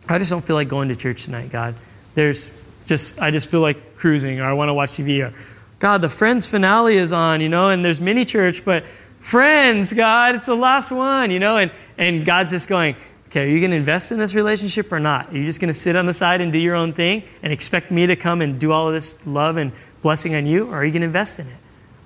I 0.09 0.19
just 0.19 0.31
don't 0.31 0.45
feel 0.45 0.55
like 0.55 0.69
going 0.69 0.91
to 0.91 0.97
church 0.97 1.25
tonight, 1.25 1.51
God. 1.51 1.75
There's 2.15 2.53
just, 2.91 3.23
I 3.23 3.31
just 3.31 3.51
feel 3.51 3.61
like 3.61 3.97
cruising 3.97 4.41
or 4.41 4.45
I 4.45 4.53
want 4.53 4.69
to 4.69 4.75
watch 4.75 4.91
TV 4.91 5.25
or, 5.25 5.33
God, 5.79 6.03
the 6.03 6.09
Friends 6.09 6.47
finale 6.47 6.97
is 6.97 7.13
on, 7.13 7.41
you 7.41 7.49
know, 7.49 7.71
and 7.71 7.83
there's 7.83 8.01
mini 8.01 8.27
church, 8.27 8.65
but 8.65 8.85
Friends, 9.21 9.93
God, 9.93 10.35
it's 10.35 10.47
the 10.47 10.55
last 10.55 10.91
one, 10.91 11.31
you 11.31 11.39
know, 11.39 11.57
and, 11.57 11.71
and 11.97 12.25
God's 12.25 12.51
just 12.51 12.69
going, 12.69 12.97
okay, 13.29 13.45
are 13.45 13.49
you 13.49 13.61
going 13.61 13.71
to 13.71 13.77
invest 13.77 14.11
in 14.11 14.19
this 14.19 14.35
relationship 14.35 14.91
or 14.91 14.99
not? 14.99 15.31
Are 15.31 15.37
you 15.37 15.45
just 15.45 15.61
going 15.61 15.69
to 15.69 15.79
sit 15.79 15.95
on 15.95 16.07
the 16.07 16.15
side 16.15 16.41
and 16.41 16.53
do 16.53 16.59
your 16.59 16.75
own 16.75 16.93
thing 16.93 17.23
and 17.43 17.53
expect 17.53 17.91
me 17.91 18.07
to 18.07 18.17
come 18.17 18.43
and 18.43 18.59
do 18.59 18.73
all 18.73 18.89
of 18.89 18.95
this 18.95 19.25
love 19.27 19.57
and 19.57 19.73
blessing 20.03 20.35
on 20.35 20.47
you, 20.47 20.67
or 20.67 20.77
are 20.77 20.85
you 20.85 20.91
going 20.91 21.03
to 21.03 21.07
invest 21.07 21.39
in 21.39 21.47
it? 21.47 21.57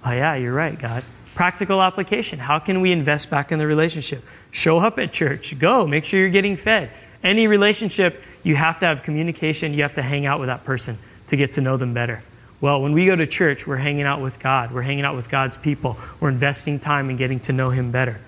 Oh, 0.04 0.12
yeah, 0.12 0.34
you're 0.34 0.52
right, 0.52 0.78
God. 0.78 1.02
Practical 1.34 1.80
application. 1.80 2.40
How 2.40 2.58
can 2.58 2.80
we 2.80 2.92
invest 2.92 3.30
back 3.30 3.50
in 3.50 3.58
the 3.58 3.66
relationship? 3.66 4.22
Show 4.50 4.78
up 4.78 4.98
at 4.98 5.12
church. 5.12 5.58
Go. 5.58 5.86
Make 5.86 6.04
sure 6.04 6.20
you're 6.20 6.28
getting 6.28 6.56
fed. 6.56 6.90
Any 7.24 7.46
relationship, 7.46 8.22
you 8.42 8.54
have 8.54 8.78
to 8.80 8.86
have 8.86 9.02
communication. 9.02 9.72
You 9.72 9.82
have 9.82 9.94
to 9.94 10.02
hang 10.02 10.26
out 10.26 10.38
with 10.38 10.48
that 10.48 10.64
person 10.64 10.98
to 11.28 11.36
get 11.36 11.52
to 11.52 11.62
know 11.62 11.78
them 11.78 11.94
better. 11.94 12.22
Well, 12.60 12.80
when 12.82 12.92
we 12.92 13.06
go 13.06 13.16
to 13.16 13.26
church, 13.26 13.66
we're 13.66 13.76
hanging 13.76 14.04
out 14.04 14.20
with 14.20 14.38
God. 14.38 14.72
We're 14.72 14.82
hanging 14.82 15.04
out 15.04 15.16
with 15.16 15.30
God's 15.30 15.56
people. 15.56 15.96
We're 16.20 16.28
investing 16.28 16.78
time 16.78 17.10
in 17.10 17.16
getting 17.16 17.40
to 17.40 17.52
know 17.52 17.70
Him 17.70 17.90
better. 17.90 18.20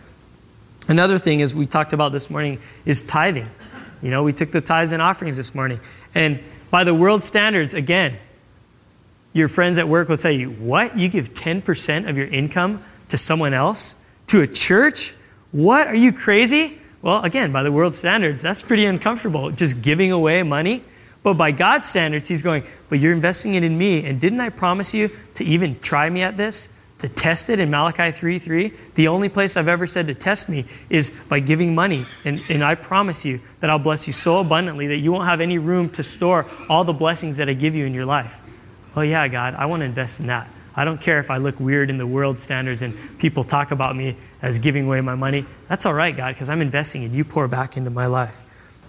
Another 0.88 1.18
thing, 1.18 1.42
as 1.42 1.54
we 1.54 1.66
talked 1.66 1.92
about 1.92 2.12
this 2.12 2.30
morning, 2.30 2.58
is 2.84 3.02
tithing. 3.02 3.50
You 4.02 4.10
know, 4.10 4.22
we 4.22 4.32
took 4.32 4.50
the 4.50 4.60
tithes 4.60 4.92
and 4.92 5.02
offerings 5.02 5.36
this 5.36 5.54
morning. 5.54 5.80
And 6.14 6.42
by 6.70 6.84
the 6.84 6.94
world 6.94 7.22
standards, 7.22 7.74
again, 7.74 8.18
your 9.32 9.48
friends 9.48 9.78
at 9.78 9.88
work 9.88 10.08
will 10.08 10.16
tell 10.16 10.30
you, 10.30 10.50
What? 10.50 10.98
You 10.98 11.08
give 11.08 11.34
10% 11.34 12.08
of 12.08 12.16
your 12.16 12.26
income 12.26 12.82
to 13.10 13.16
someone 13.16 13.52
else? 13.52 14.02
To 14.28 14.40
a 14.40 14.46
church? 14.46 15.14
What? 15.52 15.86
Are 15.86 15.94
you 15.94 16.12
crazy? 16.12 16.78
Well, 17.06 17.22
again, 17.22 17.52
by 17.52 17.62
the 17.62 17.70
world 17.70 17.94
standards, 17.94 18.42
that's 18.42 18.62
pretty 18.62 18.84
uncomfortable, 18.84 19.52
just 19.52 19.80
giving 19.80 20.10
away 20.10 20.42
money. 20.42 20.82
But 21.22 21.34
by 21.34 21.52
God's 21.52 21.88
standards, 21.88 22.28
He's 22.28 22.42
going, 22.42 22.64
But 22.88 22.98
you're 22.98 23.12
investing 23.12 23.54
it 23.54 23.62
in 23.62 23.78
me. 23.78 24.04
And 24.04 24.20
didn't 24.20 24.40
I 24.40 24.48
promise 24.48 24.92
you 24.92 25.12
to 25.34 25.44
even 25.44 25.78
try 25.78 26.10
me 26.10 26.22
at 26.22 26.36
this? 26.36 26.70
To 26.98 27.08
test 27.08 27.48
it 27.48 27.60
in 27.60 27.70
Malachi 27.70 28.10
3 28.10 28.40
3? 28.40 28.72
The 28.96 29.06
only 29.06 29.28
place 29.28 29.56
I've 29.56 29.68
ever 29.68 29.86
said 29.86 30.08
to 30.08 30.16
test 30.16 30.48
me 30.48 30.64
is 30.90 31.10
by 31.28 31.38
giving 31.38 31.76
money. 31.76 32.06
And, 32.24 32.42
and 32.48 32.64
I 32.64 32.74
promise 32.74 33.24
you 33.24 33.40
that 33.60 33.70
I'll 33.70 33.78
bless 33.78 34.08
you 34.08 34.12
so 34.12 34.40
abundantly 34.40 34.88
that 34.88 34.96
you 34.96 35.12
won't 35.12 35.26
have 35.26 35.40
any 35.40 35.58
room 35.58 35.88
to 35.90 36.02
store 36.02 36.44
all 36.68 36.82
the 36.82 36.92
blessings 36.92 37.36
that 37.36 37.48
I 37.48 37.52
give 37.52 37.76
you 37.76 37.86
in 37.86 37.94
your 37.94 38.04
life. 38.04 38.40
Oh, 38.96 39.02
yeah, 39.02 39.28
God, 39.28 39.54
I 39.54 39.66
want 39.66 39.82
to 39.82 39.84
invest 39.84 40.18
in 40.18 40.26
that. 40.26 40.48
I 40.76 40.84
don't 40.84 41.00
care 41.00 41.18
if 41.18 41.30
I 41.30 41.38
look 41.38 41.58
weird 41.58 41.88
in 41.88 41.96
the 41.96 42.06
world 42.06 42.38
standards 42.38 42.82
and 42.82 42.94
people 43.18 43.42
talk 43.44 43.70
about 43.70 43.96
me 43.96 44.14
as 44.42 44.58
giving 44.58 44.86
away 44.86 45.00
my 45.00 45.14
money. 45.14 45.46
That's 45.68 45.86
all 45.86 45.94
right, 45.94 46.14
God, 46.14 46.34
because 46.34 46.50
I'm 46.50 46.60
investing 46.60 47.02
and 47.02 47.14
you 47.14 47.24
pour 47.24 47.48
back 47.48 47.78
into 47.78 47.90
my 47.90 48.06
life. 48.06 48.44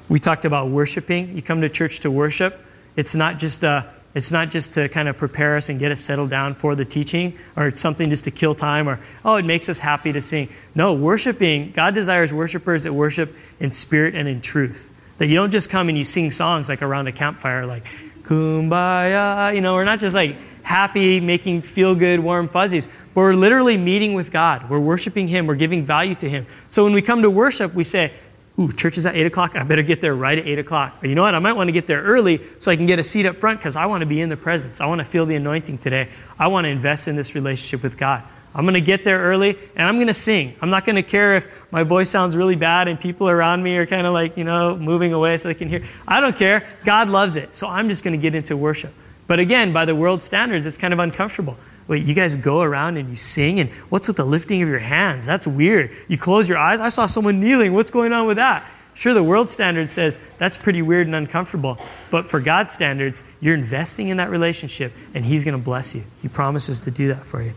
We 0.10 0.20
talked 0.20 0.44
about 0.44 0.68
worshiping. 0.70 1.36
You 1.36 1.42
come 1.42 1.62
to 1.62 1.70
church 1.70 2.02
to 2.02 2.12
worship. 2.12 2.60
It's 2.98 3.16
not 3.16 3.40
just 3.40 3.64
a, 3.64 3.70
uh, 3.70 3.84
it's 4.16 4.32
not 4.32 4.50
just 4.50 4.74
to 4.74 4.90
kind 4.90 5.08
of 5.08 5.16
prepare 5.16 5.58
us 5.58 5.70
and 5.70 5.80
get 5.80 5.92
us 5.92 6.02
settled 6.02 6.32
down 6.32 6.56
for 6.56 6.74
the 6.74 6.86
teaching, 6.86 7.38
or 7.56 7.68
it's 7.68 7.80
something 7.80 8.10
just 8.10 8.24
to 8.24 8.32
kill 8.32 8.56
time, 8.56 8.90
or, 8.90 9.00
oh, 9.24 9.36
it 9.36 9.46
makes 9.46 9.70
us 9.70 9.78
happy 9.78 10.12
to 10.12 10.22
sing. 10.22 10.50
No, 10.74 10.94
worshiping, 10.94 11.72
God 11.72 11.94
desires 11.94 12.34
worshipers 12.34 12.84
that 12.84 12.94
worship 12.94 13.36
in 13.60 13.72
spirit 13.72 14.16
and 14.16 14.28
in 14.28 14.42
truth. 14.42 14.90
That 15.20 15.28
you 15.28 15.36
don't 15.36 15.52
just 15.52 15.70
come 15.70 15.88
and 15.88 15.96
you 15.96 16.04
sing 16.04 16.32
songs 16.32 16.68
like 16.68 16.82
around 16.82 17.08
a 17.08 17.12
campfire, 17.12 17.68
like, 17.68 17.86
kumbaya. 18.24 19.54
You 19.54 19.62
know, 19.62 19.76
we're 19.76 19.84
not 19.84 20.00
just 20.00 20.16
like 20.16 20.36
happy, 20.68 21.22
making 21.22 21.62
feel 21.62 21.96
good, 21.96 22.20
warm 22.20 22.48
fuzzies. 22.48 22.88
But 23.14 23.22
we're 23.22 23.36
literally 23.36 23.78
meeting 23.78 24.14
with 24.14 24.32
God. 24.32 24.70
We're 24.70 24.82
worshiping 24.82 25.30
Him. 25.30 25.48
We're 25.48 25.56
giving 25.56 25.86
value 25.86 26.14
to 26.16 26.30
Him. 26.30 26.46
So 26.68 26.84
when 26.84 26.94
we 26.94 27.02
come 27.02 27.22
to 27.22 27.30
worship, 27.30 27.74
we 27.74 27.86
say, 27.86 28.12
Ooh, 28.60 28.72
church 28.72 28.98
is 28.98 29.06
at 29.06 29.16
8 29.16 29.28
o'clock. 29.28 29.56
I 29.56 29.64
better 29.64 29.84
get 29.84 30.02
there 30.02 30.16
right 30.16 30.38
at 30.38 30.46
8 30.46 30.60
o'clock. 30.60 31.04
Or 31.04 31.08
you 31.08 31.14
know 31.14 31.22
what? 31.22 31.36
I 31.36 31.40
might 31.40 31.54
want 31.54 31.68
to 31.68 31.72
get 31.72 31.86
there 31.86 32.02
early 32.02 32.42
so 32.58 32.72
I 32.72 32.76
can 32.76 32.88
get 32.88 32.98
a 32.98 33.04
seat 33.04 33.28
up 33.28 33.36
front 33.36 33.60
because 33.60 33.76
I 33.76 33.86
want 33.86 34.02
to 34.02 34.08
be 34.08 34.20
in 34.20 34.30
the 34.30 34.36
presence. 34.36 34.82
I 34.82 34.88
want 34.88 35.00
to 35.00 35.06
feel 35.06 35.28
the 35.28 35.36
anointing 35.36 35.78
today. 35.78 36.10
I 36.40 36.48
want 36.48 36.66
to 36.66 36.70
invest 36.70 37.08
in 37.08 37.16
this 37.16 37.36
relationship 37.36 37.84
with 37.84 37.98
God. 37.98 38.24
I'm 38.56 38.64
going 38.64 38.74
to 38.74 38.82
get 38.82 39.04
there 39.04 39.20
early 39.20 39.56
and 39.76 39.88
I'm 39.88 39.96
going 39.96 40.08
to 40.08 40.14
sing. 40.14 40.56
I'm 40.60 40.72
not 40.72 40.86
going 40.86 40.96
to 40.96 41.04
care 41.04 41.36
if 41.36 41.72
my 41.72 41.84
voice 41.84 42.10
sounds 42.10 42.36
really 42.36 42.56
bad 42.56 42.88
and 42.88 43.00
people 43.00 43.30
around 43.30 43.62
me 43.62 43.78
are 43.78 43.86
kind 43.86 44.08
of 44.08 44.14
like, 44.14 44.36
you 44.36 44.44
know, 44.44 44.76
moving 44.76 45.14
away 45.14 45.38
so 45.38 45.48
they 45.48 45.54
can 45.54 45.70
hear. 45.70 45.84
I 46.08 46.20
don't 46.20 46.36
care. 46.36 46.68
God 46.84 47.10
loves 47.10 47.36
it. 47.36 47.54
So 47.54 47.68
I'm 47.68 47.88
just 47.88 48.04
going 48.04 48.18
to 48.18 48.22
get 48.22 48.34
into 48.34 48.58
worship. 48.58 48.92
But 49.28 49.40
again, 49.40 49.74
by 49.74 49.86
the 49.86 49.96
world 49.96 50.24
standards, 50.24 50.66
it's 50.66 50.78
kind 50.78 50.94
of 50.94 51.00
uncomfortable. 51.00 51.58
Wait, 51.88 52.04
you 52.04 52.14
guys 52.14 52.36
go 52.36 52.62
around 52.62 52.98
and 52.98 53.10
you 53.10 53.16
sing, 53.16 53.60
and 53.60 53.70
what's 53.90 54.08
with 54.08 54.18
the 54.18 54.26
lifting 54.26 54.62
of 54.62 54.68
your 54.68 54.80
hands? 54.80 55.26
That's 55.26 55.48
weird. 55.48 55.92
You 56.08 56.18
close 56.18 56.50
your 56.50 56.58
eyes. 56.58 56.80
I 56.80 56.90
saw 56.90 57.06
someone 57.06 57.40
kneeling. 57.40 57.74
What's 57.74 57.92
going 57.92 58.12
on 58.12 58.28
with 58.28 58.38
that? 58.38 58.66
Sure, 58.94 59.14
the 59.14 59.24
world 59.24 59.48
standard 59.50 59.92
says 59.92 60.20
that's 60.40 60.58
pretty 60.58 60.82
weird 60.82 61.06
and 61.06 61.16
uncomfortable, 61.16 61.78
but 62.10 62.32
for 62.32 62.40
God's 62.40 62.74
standards, 62.74 63.24
you're 63.40 63.54
investing 63.54 64.08
in 64.08 64.18
that 64.18 64.32
relationship, 64.32 64.92
and 65.14 65.24
He's 65.24 65.46
going 65.46 65.56
to 65.56 65.64
bless 65.64 65.94
you. 65.94 66.04
He 66.22 66.28
promises 66.28 66.80
to 66.80 66.90
do 66.90 67.08
that 67.10 67.24
for 67.24 67.44
you. 67.44 67.54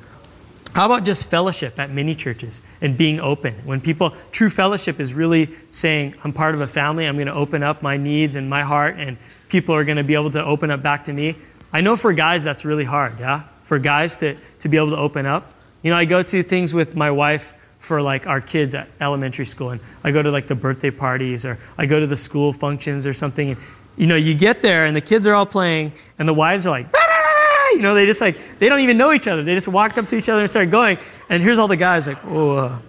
How 0.75 0.85
about 0.85 1.05
just 1.05 1.31
fellowship 1.31 1.79
at 1.79 1.91
mini 1.91 2.15
churches 2.15 2.61
and 2.83 2.97
being 2.97 3.19
open? 3.21 3.55
When 3.65 3.81
people, 3.81 4.15
true 4.31 4.51
fellowship 4.51 5.01
is 5.01 5.15
really 5.15 5.49
saying, 5.71 6.15
I'm 6.23 6.33
part 6.35 6.55
of 6.55 6.61
a 6.61 6.67
family, 6.67 7.07
I'm 7.07 7.17
going 7.17 7.27
to 7.27 7.35
open 7.35 7.63
up 7.63 7.83
my 7.83 7.97
needs 7.97 8.37
and 8.37 8.49
my 8.49 8.63
heart, 8.63 8.97
and 8.99 9.17
people 9.49 9.75
are 9.75 9.83
going 9.83 9.97
to 9.97 10.05
be 10.05 10.15
able 10.15 10.31
to 10.33 10.45
open 10.45 10.71
up 10.71 10.83
back 10.83 11.05
to 11.05 11.13
me. 11.13 11.37
I 11.73 11.81
know 11.81 11.97
for 11.97 12.13
guys 12.13 12.45
that's 12.45 12.65
really 12.65 12.85
hard, 12.85 13.21
yeah? 13.21 13.45
For 13.65 13.79
guys 13.79 14.17
to, 14.19 14.37
to 14.61 14.69
be 14.69 14.77
able 14.77 14.91
to 14.91 14.97
open 14.97 15.27
up. 15.27 15.55
You 15.83 15.91
know, 15.91 15.97
I 15.97 16.05
go 16.05 16.23
to 16.23 16.43
things 16.43 16.75
with 16.75 16.97
my 16.97 17.11
wife 17.11 17.55
for 17.79 18.03
like 18.03 18.27
our 18.27 18.41
kids 18.41 18.75
at 18.75 18.89
elementary 19.01 19.47
school, 19.47 19.71
and 19.71 19.81
I 20.05 20.11
go 20.11 20.23
to 20.23 20.31
like 20.31 20.47
the 20.47 20.55
birthday 20.55 20.91
parties, 20.91 21.45
or 21.45 21.59
I 21.79 21.87
go 21.87 21.99
to 22.01 22.07
the 22.07 22.17
school 22.17 22.53
functions 22.53 23.07
or 23.07 23.13
something. 23.13 23.51
And, 23.51 23.61
you 23.97 24.07
know, 24.07 24.17
you 24.17 24.35
get 24.35 24.63
there 24.63 24.85
and 24.85 24.95
the 24.95 25.01
kids 25.01 25.27
are 25.27 25.35
all 25.35 25.47
playing, 25.47 25.93
and 26.19 26.29
the 26.29 26.35
wives 26.35 26.67
are 26.67 26.71
like, 26.71 26.87
you 27.73 27.81
know, 27.81 27.95
they 27.95 28.05
just 28.05 28.21
like, 28.21 28.37
they 28.59 28.69
don't 28.69 28.81
even 28.81 28.99
know 28.99 29.13
each 29.13 29.29
other. 29.29 29.45
They 29.45 29.55
just 29.55 29.69
walked 29.69 29.97
up 29.97 30.07
to 30.09 30.17
each 30.17 30.29
other 30.29 30.41
and 30.41 30.51
started 30.51 30.71
going. 30.71 30.99
And 31.29 31.43
here's 31.43 31.59
all 31.59 31.69
the 31.69 31.77
guys 31.77 32.09
like, 32.09 32.19
oh, 32.25 32.83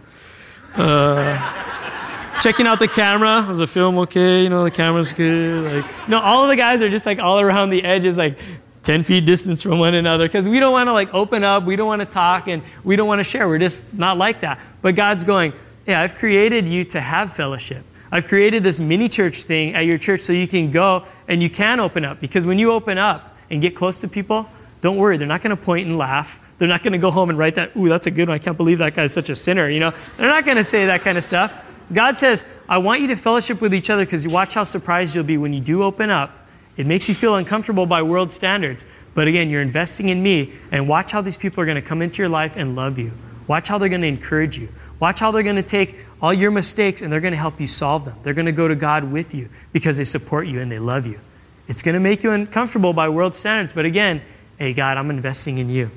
uh, 0.75 2.39
checking 2.41 2.65
out 2.65 2.79
the 2.79 2.87
camera. 2.87 3.45
Was 3.47 3.59
the 3.59 3.67
film 3.67 3.99
okay? 3.99 4.41
You 4.41 4.49
know, 4.49 4.63
the 4.63 4.71
camera's 4.71 5.13
good. 5.13 5.71
Like, 5.71 6.09
no, 6.09 6.19
all 6.19 6.43
of 6.43 6.49
the 6.49 6.55
guys 6.55 6.81
are 6.81 6.89
just 6.89 7.05
like 7.05 7.19
all 7.19 7.39
around 7.39 7.69
the 7.69 7.83
edges, 7.83 8.17
like 8.17 8.39
10 8.83 9.03
feet 9.03 9.25
distance 9.25 9.61
from 9.61 9.77
one 9.77 9.93
another 9.93 10.27
because 10.27 10.49
we 10.49 10.59
don't 10.59 10.71
want 10.71 10.87
to 10.87 10.93
like 10.93 11.13
open 11.13 11.43
up. 11.43 11.63
We 11.63 11.75
don't 11.75 11.87
want 11.87 12.01
to 12.01 12.05
talk 12.05 12.47
and 12.47 12.63
we 12.83 12.95
don't 12.95 13.07
want 13.07 13.19
to 13.19 13.23
share. 13.23 13.47
We're 13.47 13.59
just 13.59 13.93
not 13.93 14.17
like 14.17 14.41
that. 14.41 14.59
But 14.81 14.95
God's 14.95 15.23
going, 15.23 15.53
yeah, 15.85 16.01
I've 16.01 16.15
created 16.15 16.67
you 16.67 16.83
to 16.85 17.01
have 17.01 17.35
fellowship. 17.35 17.83
I've 18.11 18.27
created 18.27 18.63
this 18.63 18.79
mini 18.79 19.07
church 19.07 19.43
thing 19.43 19.73
at 19.73 19.85
your 19.85 19.97
church 19.97 20.21
so 20.21 20.33
you 20.33 20.47
can 20.47 20.71
go 20.71 21.05
and 21.27 21.41
you 21.41 21.49
can 21.49 21.79
open 21.79 22.03
up 22.03 22.19
because 22.19 22.45
when 22.45 22.59
you 22.59 22.71
open 22.71 22.97
up 22.97 23.37
and 23.49 23.61
get 23.61 23.75
close 23.75 24.01
to 24.01 24.07
people, 24.07 24.49
don't 24.81 24.97
worry, 24.97 25.17
they're 25.17 25.27
not 25.27 25.41
going 25.41 25.55
to 25.55 25.61
point 25.61 25.87
and 25.87 25.97
laugh. 25.97 26.39
They're 26.57 26.67
not 26.67 26.83
going 26.83 26.93
to 26.93 26.99
go 26.99 27.11
home 27.11 27.29
and 27.29 27.37
write 27.37 27.55
that, 27.55 27.75
ooh, 27.75 27.87
that's 27.87 28.07
a 28.07 28.11
good 28.11 28.27
one. 28.27 28.35
I 28.35 28.39
can't 28.39 28.57
believe 28.57 28.79
that 28.79 28.93
guy's 28.93 29.13
such 29.13 29.29
a 29.29 29.35
sinner. 29.35 29.69
You 29.69 29.79
know, 29.79 29.93
they're 30.17 30.27
not 30.27 30.45
going 30.45 30.57
to 30.57 30.63
say 30.63 30.87
that 30.87 31.01
kind 31.01 31.17
of 31.17 31.23
stuff. 31.23 31.53
God 31.93 32.17
says, 32.17 32.45
I 32.69 32.77
want 32.77 33.01
you 33.01 33.07
to 33.07 33.15
fellowship 33.15 33.61
with 33.61 33.73
each 33.73 33.89
other 33.89 34.05
because 34.05 34.25
you 34.25 34.31
watch 34.31 34.53
how 34.53 34.63
surprised 34.63 35.15
you'll 35.15 35.23
be 35.23 35.37
when 35.37 35.53
you 35.53 35.59
do 35.59 35.83
open 35.83 36.09
up. 36.09 36.40
It 36.77 36.85
makes 36.85 37.09
you 37.09 37.15
feel 37.15 37.35
uncomfortable 37.35 37.85
by 37.85 38.01
world 38.01 38.31
standards. 38.31 38.85
But 39.13 39.27
again, 39.27 39.49
you're 39.49 39.61
investing 39.61 40.09
in 40.09 40.23
me, 40.23 40.53
and 40.71 40.87
watch 40.87 41.11
how 41.11 41.21
these 41.21 41.37
people 41.37 41.61
are 41.61 41.65
going 41.65 41.75
to 41.75 41.81
come 41.81 42.01
into 42.01 42.21
your 42.21 42.29
life 42.29 42.55
and 42.55 42.75
love 42.75 42.97
you. 42.97 43.11
Watch 43.47 43.67
how 43.67 43.77
they're 43.77 43.89
going 43.89 44.01
to 44.01 44.07
encourage 44.07 44.57
you. 44.57 44.69
Watch 45.01 45.19
how 45.19 45.31
they're 45.31 45.43
going 45.43 45.55
to 45.55 45.63
take 45.63 45.97
all 46.21 46.31
your 46.31 46.51
mistakes 46.51 47.01
and 47.01 47.11
they're 47.11 47.19
going 47.19 47.33
to 47.33 47.37
help 47.37 47.59
you 47.59 47.65
solve 47.65 48.05
them. 48.05 48.15
They're 48.21 48.35
going 48.35 48.45
to 48.45 48.51
go 48.51 48.67
to 48.67 48.75
God 48.75 49.03
with 49.11 49.33
you 49.33 49.49
because 49.73 49.97
they 49.97 50.03
support 50.03 50.45
you 50.45 50.61
and 50.61 50.71
they 50.71 50.77
love 50.77 51.07
you. 51.07 51.19
It's 51.67 51.81
going 51.81 51.93
to 51.93 51.99
make 51.99 52.23
you 52.23 52.31
uncomfortable 52.31 52.93
by 52.93 53.09
world 53.09 53.33
standards, 53.33 53.73
but 53.73 53.83
again, 53.83 54.21
hey, 54.59 54.73
God, 54.73 54.97
I'm 54.97 55.09
investing 55.09 55.57
in 55.57 55.69
you. 55.69 55.89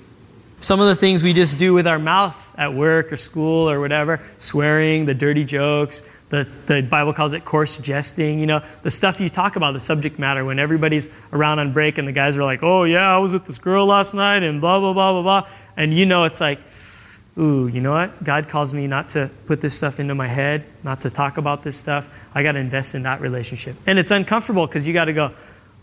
Some 0.59 0.81
of 0.81 0.87
the 0.87 0.95
things 0.95 1.23
we 1.23 1.35
just 1.35 1.59
do 1.59 1.75
with 1.75 1.87
our 1.87 1.99
mouth 1.99 2.55
at 2.57 2.73
work 2.73 3.13
or 3.13 3.19
school 3.19 3.69
or 3.69 3.79
whatever, 3.79 4.23
swearing, 4.39 5.05
the 5.05 5.15
dirty 5.15 5.45
jokes, 5.45 6.03
the, 6.35 6.51
the 6.67 6.83
Bible 6.83 7.13
calls 7.13 7.33
it 7.33 7.45
coarse 7.45 7.79
jesting, 7.79 8.39
you 8.39 8.47
know, 8.47 8.63
the 8.83 8.91
stuff 8.91 9.21
you 9.21 9.29
talk 9.29 9.57
about, 9.57 9.73
the 9.73 9.81
subject 9.81 10.19
matter, 10.19 10.45
when 10.45 10.59
everybody's 10.59 11.11
around 11.33 11.59
on 11.59 11.73
break 11.73 11.99
and 11.99 12.09
the 12.09 12.13
guys 12.13 12.37
are 12.37 12.45
like, 12.45 12.63
oh, 12.63 12.85
yeah, 12.85 13.15
I 13.15 13.19
was 13.19 13.33
with 13.33 13.45
this 13.45 13.59
girl 13.59 13.87
last 13.87 14.15
night 14.15 14.43
and 14.43 14.61
blah, 14.61 14.81
blah, 14.81 14.93
blah, 14.93 15.13
blah, 15.13 15.23
blah. 15.23 15.49
And 15.77 15.95
you 15.95 16.07
know, 16.07 16.25
it's 16.25 16.41
like, 16.41 16.61
ooh, 17.39 17.67
you 17.69 17.81
know 17.81 17.93
what? 17.93 18.23
God 18.25 18.49
calls 18.49 18.73
me 18.75 18.87
not 18.87 19.11
to 19.11 19.31
put 19.47 19.61
this 19.61 19.77
stuff 19.77 20.01
into 20.01 20.15
my 20.15 20.27
head, 20.27 20.65
not 20.83 21.03
to 21.03 21.11
talk 21.11 21.37
about 21.37 21.63
this 21.63 21.77
stuff. 21.77 22.09
I 22.35 22.43
got 22.43 22.53
to 22.53 22.59
invest 22.59 22.95
in 22.95 23.05
that 23.05 23.21
relationship. 23.21 23.77
And 23.87 23.99
it's 23.99 24.11
uncomfortable 24.11 24.67
because 24.67 24.87
you 24.87 24.93
got 24.93 25.07
to 25.07 25.13
go, 25.13 25.33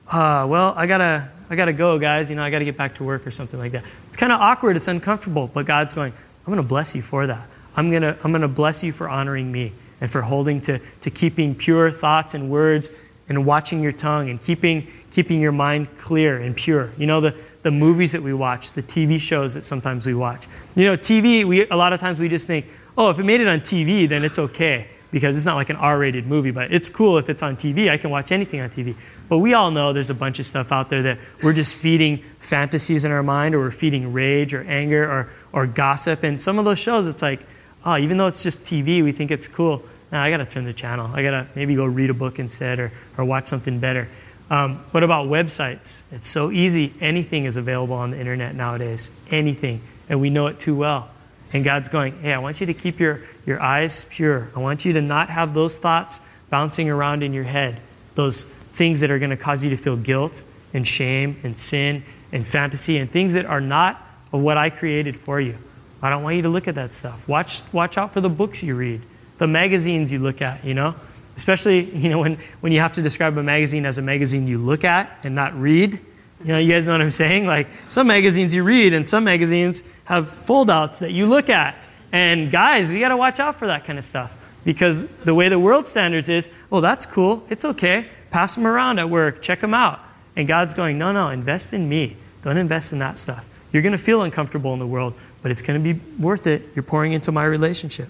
uh, 0.10 0.46
well, 0.50 0.74
I 0.76 0.88
got 0.88 1.00
to 1.00 1.30
I 1.50 1.56
got 1.56 1.66
to 1.66 1.74
go, 1.74 2.00
guys. 2.00 2.30
You 2.30 2.38
know, 2.38 2.44
I 2.44 2.50
got 2.50 2.60
to 2.60 2.66
get 2.66 2.78
back 2.78 2.96
to 2.96 3.04
work 3.04 3.28
or 3.28 3.32
something 3.32 3.60
like 3.60 3.74
that. 3.74 3.84
It's 4.08 4.16
kind 4.16 4.32
of 4.32 4.40
awkward. 4.40 4.78
It's 4.78 4.88
uncomfortable. 4.88 5.52
But 5.54 5.66
God's 5.66 5.94
going, 5.94 6.14
I'm 6.14 6.54
going 6.54 6.64
to 6.64 6.68
bless 6.68 6.96
you 6.96 7.02
for 7.02 7.28
that. 7.28 7.46
I'm 7.76 7.90
going 7.90 8.04
to 8.04 8.18
I'm 8.24 8.32
going 8.32 8.42
to 8.42 8.48
bless 8.48 8.84
you 8.84 8.92
for 8.92 9.10
honoring 9.10 9.52
me 9.52 9.74
and 10.02 10.12
for 10.12 10.24
holding 10.24 10.60
to, 10.62 10.80
to 11.00 11.10
keeping 11.10 11.56
pure 11.56 11.92
thoughts 11.92 12.34
and 12.34 12.50
words 12.50 12.90
and 13.30 13.46
watching 13.46 13.82
your 13.82 13.94
tongue 13.94 14.30
and 14.30 14.42
keeping, 14.42 14.88
keeping 15.12 15.40
your 15.40 15.54
mind 15.54 15.96
clear 15.98 16.38
and 16.38 16.56
pure. 16.58 16.90
You 16.98 17.08
know, 17.08 17.22
the, 17.22 17.36
the 17.62 17.72
movies 17.72 18.12
that 18.12 18.22
we 18.22 18.34
watch, 18.34 18.74
the 18.74 18.84
TV 18.84 19.20
shows 19.20 19.54
that 19.54 19.64
sometimes 19.64 20.06
we 20.06 20.14
watch. 20.14 20.48
You 20.76 20.86
know, 20.86 20.98
TV, 20.98 21.46
we, 21.46 21.66
a 21.68 21.76
lot 21.76 21.94
of 21.94 22.00
times 22.00 22.20
we 22.20 22.28
just 22.28 22.48
think, 22.48 22.66
oh, 22.98 23.10
if 23.10 23.20
it 23.20 23.24
made 23.24 23.40
it 23.40 23.48
on 23.48 23.62
TV, 23.62 24.10
then 24.10 24.26
it's 24.26 24.38
okay 24.38 24.88
because 25.12 25.36
it's 25.36 25.46
not 25.46 25.56
like 25.56 25.70
an 25.70 25.76
R 25.76 26.00
rated 26.00 26.26
movie, 26.26 26.52
but 26.52 26.72
it's 26.72 26.90
cool 26.90 27.18
if 27.18 27.30
it's 27.30 27.44
on 27.44 27.56
TV. 27.56 27.90
I 27.90 27.98
can 27.98 28.10
watch 28.10 28.32
anything 28.32 28.62
on 28.62 28.70
TV. 28.70 28.96
But 29.30 29.40
we 29.40 29.54
all 29.54 29.70
know 29.70 29.94
there's 29.94 30.10
a 30.10 30.16
bunch 30.16 30.40
of 30.40 30.46
stuff 30.46 30.72
out 30.72 30.90
there 30.90 31.04
that 31.04 31.20
we're 31.44 31.54
just 31.54 31.76
feeding 31.76 32.24
fantasies 32.40 33.06
in 33.06 33.12
our 33.12 33.24
mind, 33.24 33.54
or 33.54 33.60
we're 33.60 33.72
feeding 33.72 34.14
rage 34.14 34.54
or 34.54 34.64
anger 34.64 35.10
or, 35.10 35.30
or 35.52 35.68
gossip. 35.68 36.24
And 36.24 36.42
some 36.42 36.58
of 36.60 36.66
those 36.66 36.80
shows, 36.80 37.08
it's 37.08 37.22
like, 37.22 37.42
oh, 37.86 37.98
even 37.98 38.18
though 38.18 38.28
it's 38.28 38.44
just 38.44 38.64
TV, 38.64 39.04
we 39.04 39.12
think 39.12 39.32
it's 39.32 39.48
cool. 39.48 39.84
I 40.20 40.30
got 40.30 40.38
to 40.38 40.46
turn 40.46 40.66
the 40.66 40.74
channel. 40.74 41.10
I 41.14 41.24
got 41.24 41.32
to 41.32 41.48
maybe 41.56 41.76
go 41.76 41.86
read 41.86 42.10
a 42.10 42.14
book 42.14 42.40
instead 42.40 42.80
or, 42.80 42.92
or 43.18 43.24
watch 43.24 43.48
something 43.48 43.80
better. 43.80 44.10
Um, 44.50 44.84
what 44.92 45.04
about 45.04 45.28
websites? 45.28 46.04
It's 46.12 46.28
so 46.28 46.52
easy. 46.52 46.94
Anything 47.00 47.46
is 47.46 47.56
available 47.56 47.96
on 47.96 48.12
the 48.12 48.20
internet 48.20 48.54
nowadays. 48.54 49.10
Anything. 49.30 49.82
And 50.10 50.20
we 50.20 50.30
know 50.30 50.48
it 50.48 50.60
too 50.60 50.76
well. 50.76 51.10
And 51.54 51.64
God's 51.64 51.88
going, 51.88 52.22
hey, 52.22 52.34
I 52.34 52.40
want 52.40 52.60
you 52.60 52.66
to 52.68 52.74
keep 52.74 53.00
your, 53.00 53.22
your 53.46 53.62
eyes 53.62 54.06
pure. 54.06 54.50
I 54.56 54.60
want 54.60 54.84
you 54.84 54.94
to 54.94 55.02
not 55.02 55.30
have 55.30 55.54
those 55.54 55.78
thoughts 55.78 56.20
bouncing 56.50 56.90
around 56.90 57.24
in 57.24 57.34
your 57.34 57.46
head, 57.46 57.80
those 58.16 58.44
things 58.74 59.00
that 59.00 59.12
are 59.12 59.20
going 59.20 59.32
to 59.32 59.38
cause 59.38 59.64
you 59.64 59.70
to 59.70 59.78
feel 59.78 59.96
guilt 59.96 60.44
and 60.74 60.88
shame 60.88 61.40
and 61.44 61.58
sin 61.58 62.04
and 62.32 62.46
fantasy 62.46 62.98
and 62.98 63.10
things 63.10 63.34
that 63.34 63.46
are 63.46 63.62
not 63.62 64.06
of 64.34 64.42
what 64.42 64.58
I 64.58 64.70
created 64.70 65.18
for 65.18 65.40
you. 65.40 65.58
I 66.02 66.10
don't 66.10 66.24
want 66.24 66.36
you 66.36 66.42
to 66.42 66.50
look 66.50 66.68
at 66.68 66.76
that 66.76 66.94
stuff. 66.94 67.28
Watch, 67.28 67.62
watch 67.72 67.98
out 67.98 68.12
for 68.12 68.22
the 68.22 68.30
books 68.30 68.64
you 68.64 68.76
read, 68.76 69.02
the 69.42 69.48
magazines 69.48 70.14
you 70.14 70.20
look 70.20 70.40
at, 70.40 70.64
you 70.64 70.76
know? 70.76 70.94
Especially, 71.36 71.90
you 71.96 72.10
know, 72.10 72.20
when, 72.20 72.38
when 72.60 72.72
you 72.72 72.80
have 72.80 72.94
to 72.94 73.02
describe 73.02 73.36
a 73.40 73.42
magazine 73.44 73.88
as 73.88 73.98
a 73.98 74.02
magazine 74.02 74.46
you 74.46 74.60
look 74.60 74.84
at 74.84 75.10
and 75.24 75.34
not 75.34 75.56
read 75.56 76.00
you 76.44 76.48
know, 76.48 76.58
you 76.58 76.72
guys 76.74 76.88
know 76.88 76.94
what 76.94 77.02
I'm 77.02 77.12
saying? 77.12 77.46
Like 77.46 77.68
some 77.88 78.08
magazines 78.08 78.54
you 78.56 78.64
read 78.64 78.94
and 78.94 79.08
some 79.08 79.24
magazines 79.24 79.84
have 80.06 80.28
foldouts 80.28 81.00
that 81.00 81.12
you 81.12 81.28
look 81.28 81.50
at. 81.50 81.76
And 82.12 82.52
guys, 82.52 82.92
we 82.92 83.00
got 83.00 83.10
to 83.10 83.18
watch 83.18 83.40
out 83.40 83.56
for 83.56 83.68
that 83.68 83.86
kind 83.86 84.00
of 84.00 84.06
stuff 84.06 84.36
because 84.66 85.06
the 85.24 85.36
way 85.36 85.50
the 85.50 85.60
world 85.60 85.88
standards 85.88 86.30
is, 86.30 86.50
oh, 86.72 86.82
that's 86.82 87.06
cool. 87.06 87.46
It's 87.50 87.64
okay. 87.64 88.08
Pass 88.32 88.56
them 88.56 88.66
around 88.66 89.00
at 89.00 89.10
work. 89.10 89.42
Check 89.42 89.60
them 89.60 89.74
out. 89.74 90.00
And 90.36 90.48
God's 90.48 90.74
going, 90.74 90.98
no, 90.98 91.12
no, 91.12 91.30
invest 91.30 91.74
in 91.74 91.88
me. 91.88 92.18
Don't 92.42 92.58
invest 92.58 92.92
in 92.92 93.00
that 93.00 93.18
stuff. 93.18 93.48
You're 93.72 93.84
going 93.84 93.92
to 93.92 94.04
feel 94.04 94.24
uncomfortable 94.24 94.74
in 94.74 94.80
the 94.80 94.88
world, 94.88 95.14
but 95.42 95.52
it's 95.52 95.62
going 95.62 95.82
to 95.82 95.94
be 95.94 96.00
worth 96.20 96.48
it. 96.48 96.64
You're 96.76 96.84
pouring 96.84 97.14
into 97.14 97.32
my 97.32 97.46
relationship. 97.46 98.10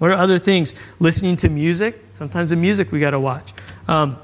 What 0.00 0.10
are 0.10 0.14
other 0.14 0.38
things? 0.38 0.74
Listening 0.98 1.36
to 1.36 1.50
music. 1.50 2.02
Sometimes 2.12 2.48
the 2.48 2.56
music 2.56 2.90
we 2.90 3.00
got 3.00 3.10
to 3.10 3.20
watch. 3.20 3.52
Um, 3.86 4.16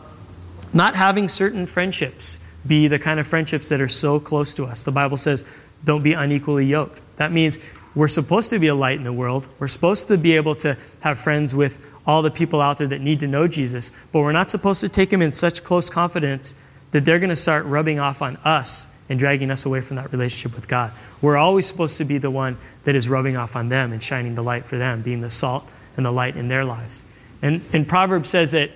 not 0.73 0.97
having 0.97 1.29
certain 1.29 1.67
friendships 1.67 2.41
be 2.67 2.89
the 2.89 2.99
kind 2.99 3.21
of 3.21 3.27
friendships 3.27 3.69
that 3.69 3.79
are 3.79 3.89
so 3.89 4.19
close 4.19 4.55
to 4.55 4.65
us. 4.65 4.83
The 4.83 4.91
Bible 4.91 5.19
says, 5.19 5.45
don't 5.85 6.03
be 6.03 6.15
unequally 6.15 6.65
yoked. 6.65 7.03
That 7.19 7.31
means 7.31 7.59
we're 7.95 8.09
supposed 8.09 8.49
to 8.51 8.59
be 8.59 8.69
a 8.69 8.75
light 8.75 8.97
in 8.97 9.05
the 9.05 9.13
world. 9.13 9.49
We're 9.59 9.69
supposed 9.69 10.09
to 10.09 10.17
be 10.17 10.35
able 10.35 10.55
to 10.57 10.79
have 11.01 11.19
friends 11.19 11.55
with 11.55 11.79
all 12.07 12.23
the 12.23 12.31
people 12.31 12.63
out 12.63 12.79
there 12.79 12.87
that 12.87 13.03
need 13.03 13.21
to 13.21 13.27
know 13.27 13.47
Jesus, 13.47 13.93
but 14.13 14.21
we're 14.21 14.33
not 14.33 14.49
supposed 14.49 14.81
to 14.81 14.89
take 14.89 15.11
them 15.11 15.21
in 15.21 15.31
such 15.31 15.63
close 15.63 15.91
confidence 15.91 16.55
that 16.93 17.05
they're 17.05 17.19
going 17.19 17.29
to 17.29 17.37
start 17.37 17.67
rubbing 17.67 18.01
off 18.01 18.23
on 18.23 18.37
us 18.39 18.87
and 19.09 19.19
dragging 19.19 19.51
us 19.51 19.65
away 19.65 19.81
from 19.81 19.97
that 19.97 20.13
relationship 20.13 20.55
with 20.57 20.69
God. 20.69 20.93
We're 21.23 21.37
always 21.37 21.67
supposed 21.67 21.97
to 21.99 22.05
be 22.05 22.19
the 22.19 22.31
one 22.31 22.57
that 22.85 22.95
is 22.95 23.09
rubbing 23.09 23.37
off 23.37 23.57
on 23.57 23.69
them 23.69 23.93
and 23.93 24.03
shining 24.03 24.35
the 24.35 24.43
light 24.43 24.67
for 24.67 24.79
them, 24.79 25.03
being 25.03 25.21
the 25.21 25.31
salt 25.31 25.69
and 25.97 26.05
the 26.05 26.11
light 26.11 26.37
in 26.37 26.49
their 26.49 26.65
lives. 26.65 27.03
And, 27.43 27.63
and 27.73 27.87
Proverbs 27.87 28.31
says 28.31 28.53
that 28.53 28.71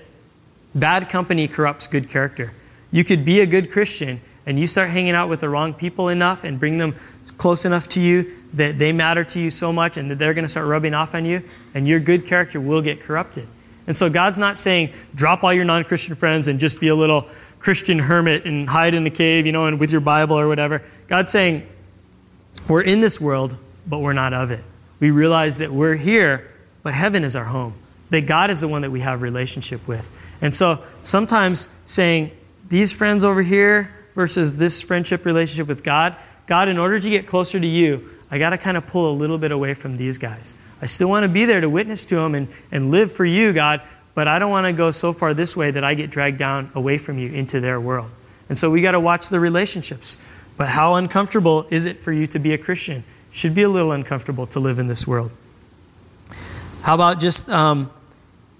bad 0.75 1.09
company 1.09 1.49
corrupts 1.49 1.87
good 1.87 2.09
character. 2.09 2.53
You 2.93 3.05
could 3.05 3.25
be 3.25 3.41
a 3.41 3.47
good 3.47 3.71
Christian 3.71 4.21
and 4.47 4.59
you 4.59 4.67
start 4.67 4.91
hanging 4.91 5.15
out 5.15 5.29
with 5.29 5.41
the 5.41 5.49
wrong 5.49 5.75
people 5.75 6.09
enough 6.09 6.45
and 6.45 6.59
bring 6.59 6.79
them 6.79 6.95
close 7.37 7.65
enough 7.65 7.89
to 7.89 8.01
you 8.01 8.33
that 8.55 8.79
they 8.79 8.93
matter 8.93 9.23
to 9.25 9.41
you 9.41 9.51
so 9.51 9.73
much 9.73 9.97
and 9.97 10.11
that 10.11 10.17
they're 10.17 10.35
going 10.35 10.45
to 10.45 10.49
start 10.49 10.67
rubbing 10.67 10.95
off 10.95 11.15
on 11.15 11.25
you, 11.25 11.43
and 11.75 11.87
your 11.87 12.01
good 12.01 12.27
character 12.27 12.61
will 12.61 12.83
get 12.83 13.01
corrupted. 13.01 13.47
And 13.87 13.97
so 13.97 14.11
God's 14.11 14.39
not 14.39 14.57
saying 14.57 14.93
drop 15.15 15.43
all 15.45 15.53
your 15.53 15.65
non 15.65 15.85
Christian 15.85 16.15
friends 16.15 16.49
and 16.49 16.59
just 16.59 16.81
be 16.81 16.89
a 16.89 16.95
little 16.95 17.29
Christian 17.61 17.99
hermit 17.99 18.47
and 18.47 18.69
hide 18.69 18.95
in 18.95 19.07
a 19.07 19.11
cave, 19.11 19.47
you 19.47 19.53
know, 19.53 19.67
and 19.67 19.79
with 19.79 19.93
your 19.93 20.01
Bible 20.01 20.39
or 20.39 20.49
whatever. 20.49 20.83
God's 21.07 21.31
saying 21.31 21.67
we're 22.69 22.81
in 22.81 23.01
this 23.01 23.21
world, 23.21 23.55
but 23.87 24.01
we're 24.01 24.15
not 24.15 24.33
of 24.33 24.51
it. 24.51 24.65
We 24.99 25.11
realize 25.11 25.59
that 25.59 25.71
we're 25.71 25.95
here, 25.95 26.51
but 26.83 26.95
heaven 26.95 27.23
is 27.23 27.37
our 27.37 27.45
home. 27.45 27.75
That 28.11 28.27
God 28.27 28.51
is 28.51 28.61
the 28.61 28.69
one 28.69 28.83
that 28.83 28.91
we 28.91 29.01
have 29.01 29.23
relationship 29.23 29.87
with. 29.87 30.11
And 30.41 30.55
so 30.55 30.83
sometimes 31.03 31.69
saying, 31.85 32.33
these 32.69 32.93
friends 32.93 33.25
over 33.25 33.43
here 33.43 33.91
versus 34.15 34.57
this 34.57 34.81
friendship 34.81 35.25
relationship 35.25 35.69
with 35.69 35.83
God, 35.85 36.17
God, 36.47 36.69
in 36.69 36.79
order 36.79 36.99
to 36.99 37.11
get 37.11 37.27
closer 37.27 37.61
to 37.61 37.67
you, 37.67 38.09
I 38.31 38.39
got 38.39 38.51
to 38.51 38.59
kind 38.59 38.77
of 38.77 38.87
pull 38.87 39.11
a 39.11 39.15
little 39.15 39.39
bit 39.39 39.53
away 39.53 39.75
from 39.75 39.97
these 39.97 40.19
guys. 40.19 40.55
I 40.81 40.87
still 40.87 41.09
want 41.09 41.25
to 41.25 41.29
be 41.29 41.45
there 41.45 41.61
to 41.61 41.69
witness 41.69 42.07
to 42.07 42.17
them 42.17 42.35
and, 42.35 42.49
and 42.73 42.91
live 42.91 43.13
for 43.13 43.25
you, 43.25 43.53
God, 43.53 43.83
but 44.15 44.29
I 44.29 44.39
don't 44.39 44.51
want 44.51 44.67
to 44.67 44.73
go 44.73 44.91
so 44.91 45.13
far 45.13 45.35
this 45.35 45.57
way 45.57 45.71
that 45.71 45.85
I 45.85 45.95
get 45.95 46.11
dragged 46.11 46.39
down 46.39 46.71
away 46.75 46.99
from 46.99 47.19
you 47.19 47.31
into 47.31 47.61
their 47.61 47.81
world. 47.81 48.11
And 48.49 48.59
so 48.59 48.71
we 48.71 48.83
got 48.83 48.93
to 48.93 49.01
watch 49.01 49.29
the 49.29 49.41
relationships. 49.41 50.19
But 50.57 50.69
how 50.69 50.97
uncomfortable 50.97 51.67
is 51.71 51.87
it 51.87 51.99
for 51.99 52.13
you 52.13 52.27
to 52.27 52.39
be 52.39 52.53
a 52.53 52.59
Christian? 52.59 53.05
Should 53.31 53.55
be 53.55 53.63
a 53.63 53.69
little 53.69 53.93
uncomfortable 53.93 54.47
to 54.49 54.61
live 54.61 54.79
in 54.79 54.89
this 54.89 55.07
world. 55.07 55.31
How 56.83 56.95
about 56.95 57.21
just 57.21 57.49
um, 57.49 57.91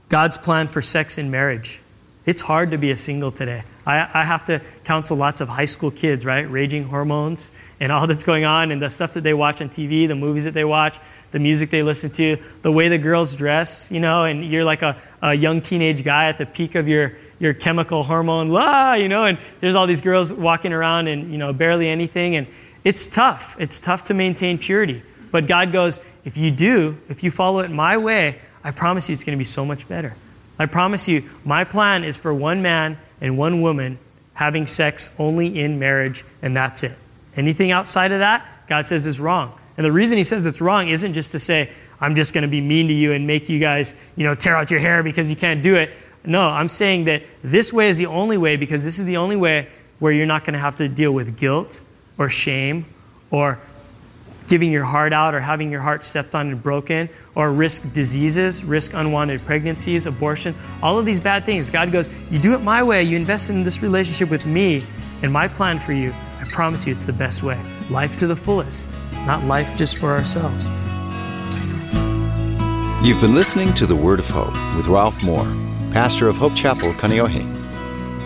God's 0.09 0.39
plan 0.39 0.69
for 0.69 0.81
sex 0.81 1.19
and 1.19 1.31
marriage? 1.31 1.81
It's 2.25 2.43
hard 2.43 2.71
to 2.71 2.79
be 2.79 2.91
a 2.91 2.97
single 2.97 3.31
today. 3.31 3.65
I, 3.87 4.09
I, 4.13 4.25
have 4.25 4.45
to 4.45 4.61
counsel 4.85 5.17
lots 5.17 5.41
of 5.41 5.49
high 5.49 5.65
school 5.65 5.91
kids, 5.91 6.27
right? 6.27 6.49
Raging 6.51 6.85
hormones 6.85 7.53
and 7.81 7.91
all 7.91 8.07
that's 8.07 8.25
going 8.25 8.45
on, 8.45 8.71
and 8.71 8.81
the 8.81 8.91
stuff 8.91 9.15
that 9.15 9.23
they 9.23 9.35
watch 9.35 9.63
on 9.63 9.69
TV, 9.69 10.07
the 10.07 10.15
movies 10.15 10.45
that 10.45 10.55
they 10.55 10.65
watch, 10.65 10.99
the 11.31 11.39
music 11.39 11.71
they 11.71 11.83
listen 11.83 12.11
to, 12.11 12.37
the 12.63 12.73
way 12.73 12.89
the 12.89 12.99
girls 12.99 13.35
dress, 13.35 13.91
you 13.91 14.01
know, 14.01 14.25
and 14.25 14.45
you're 14.45 14.65
like 14.65 14.83
a, 14.83 14.97
a 15.23 15.35
young 15.35 15.61
teenage 15.61 16.05
guy 16.05 16.27
at 16.27 16.39
the 16.39 16.47
peak 16.47 16.75
of 16.75 16.89
your, 16.89 17.17
your 17.39 17.55
chemical 17.55 18.03
hormone, 18.03 18.49
la, 18.49 18.95
you 18.95 19.09
know, 19.09 19.25
and 19.25 19.39
there's 19.61 19.75
all 19.75 19.87
these 19.87 20.01
girls 20.01 20.33
walking 20.33 20.73
around 20.73 21.09
and, 21.09 21.33
you 21.33 21.39
know, 21.39 21.53
barely 21.53 21.89
anything. 21.89 22.37
And 22.37 22.47
it's 22.85 23.07
tough. 23.07 23.57
It's 23.59 23.81
tough 23.81 24.05
to 24.05 24.15
maintain 24.15 24.59
purity. 24.59 25.03
But 25.31 25.47
God 25.47 25.73
goes, 25.73 26.01
if 26.25 26.37
you 26.37 26.51
do, 26.51 26.99
if 27.09 27.23
you 27.23 27.31
follow 27.31 27.61
it 27.61 27.71
my 27.71 27.97
way, 27.97 28.41
I 28.65 28.73
promise 28.73 29.09
you 29.09 29.13
it's 29.13 29.25
going 29.25 29.37
to 29.37 29.41
be 29.41 29.45
so 29.45 29.65
much 29.65 29.89
better. 29.89 30.15
I 30.59 30.67
promise 30.67 31.09
you, 31.09 31.29
my 31.45 31.65
plan 31.65 32.05
is 32.05 32.17
for 32.17 32.35
one 32.35 32.61
man 32.61 32.99
and 33.21 33.37
one 33.37 33.61
woman 33.61 33.99
having 34.35 34.67
sex 34.67 35.11
only 35.19 35.61
in 35.61 35.79
marriage, 35.79 36.25
and 36.43 36.57
that's 36.57 36.83
it. 36.83 36.97
Anything 37.37 37.71
outside 37.71 38.13
of 38.13 38.21
that, 38.21 38.47
God 38.69 38.87
says 38.87 39.07
is 39.07 39.21
wrong. 39.21 39.59
And 39.77 39.85
the 39.85 39.93
reason 39.93 40.19
he 40.19 40.25
says 40.25 40.47
it's 40.47 40.61
wrong 40.61 40.89
isn't 40.89 41.15
just 41.15 41.33
to 41.33 41.39
say, 41.39 41.71
I'm 42.01 42.15
just 42.15 42.33
going 42.33 42.43
to 42.43 42.49
be 42.49 42.61
mean 42.61 42.89
to 42.89 42.95
you 42.95 43.13
and 43.13 43.27
make 43.27 43.49
you 43.49 43.59
guys, 43.59 43.95
you 44.17 44.25
know, 44.25 44.35
tear 44.35 44.57
out 44.57 44.71
your 44.71 44.81
hair 44.81 45.03
because 45.03 45.31
you 45.31 45.37
can't 45.37 45.63
do 45.63 45.75
it. 45.75 45.91
No, 46.25 46.49
I'm 46.49 46.69
saying 46.69 47.05
that 47.05 47.23
this 47.43 47.73
way 47.73 47.89
is 47.89 47.99
the 47.99 48.07
only 48.07 48.39
way 48.39 48.57
because 48.57 48.85
this 48.85 48.99
is 48.99 49.05
the 49.05 49.17
only 49.17 49.37
way 49.37 49.69
where 49.99 50.13
you're 50.13 50.27
not 50.27 50.45
going 50.45 50.55
to 50.55 50.61
have 50.61 50.77
to 50.77 50.89
deal 50.89 51.13
with 51.13 51.39
guilt 51.39 51.83
or 52.19 52.29
shame 52.29 52.87
or 53.31 53.61
giving 54.49 54.73
your 54.73 54.85
heart 54.85 55.13
out 55.13 55.35
or 55.35 55.41
having 55.41 55.71
your 55.71 55.81
heart 55.81 56.05
stepped 56.05 56.35
on 56.35 56.49
and 56.49 56.63
broken, 56.63 57.09
or 57.41 57.51
risk 57.53 57.91
diseases, 57.95 58.63
risk 58.63 58.93
unwanted 58.93 59.41
pregnancies, 59.47 60.05
abortion, 60.05 60.55
all 60.83 60.99
of 60.99 61.07
these 61.07 61.19
bad 61.19 61.47
things. 61.47 61.71
God 61.71 61.91
goes, 61.91 62.11
You 62.31 62.39
do 62.39 62.53
it 62.53 62.61
my 62.61 62.83
way, 62.83 63.03
you 63.03 63.17
invest 63.17 63.49
in 63.49 63.63
this 63.63 63.81
relationship 63.81 64.29
with 64.29 64.45
me 64.45 64.85
and 65.23 65.33
my 65.33 65.49
plan 65.49 65.79
for 65.79 65.95
you. 65.95 66.13
I 66.39 66.45
promise 66.45 66.87
you 66.87 66.93
it's 66.93 67.07
the 67.07 67.15
best 67.15 67.43
way. 67.43 67.59
Life 67.89 68.15
to 68.17 68.27
the 68.27 68.37
fullest, 68.37 68.99
not 69.25 69.43
life 69.45 69.75
just 69.75 69.97
for 69.97 70.11
ourselves. 70.13 70.69
You've 73.03 73.23
been 73.23 73.35
listening 73.35 73.73
to 73.75 73.87
The 73.87 73.97
Word 73.97 74.21
of 74.21 74.29
Hope 74.29 74.77
with 74.77 74.89
Ralph 74.89 75.23
Moore, 75.25 75.57
pastor 75.93 76.29
of 76.29 76.37
Hope 76.37 76.55
Chapel, 76.55 76.93
Kaneohe. 76.93 77.60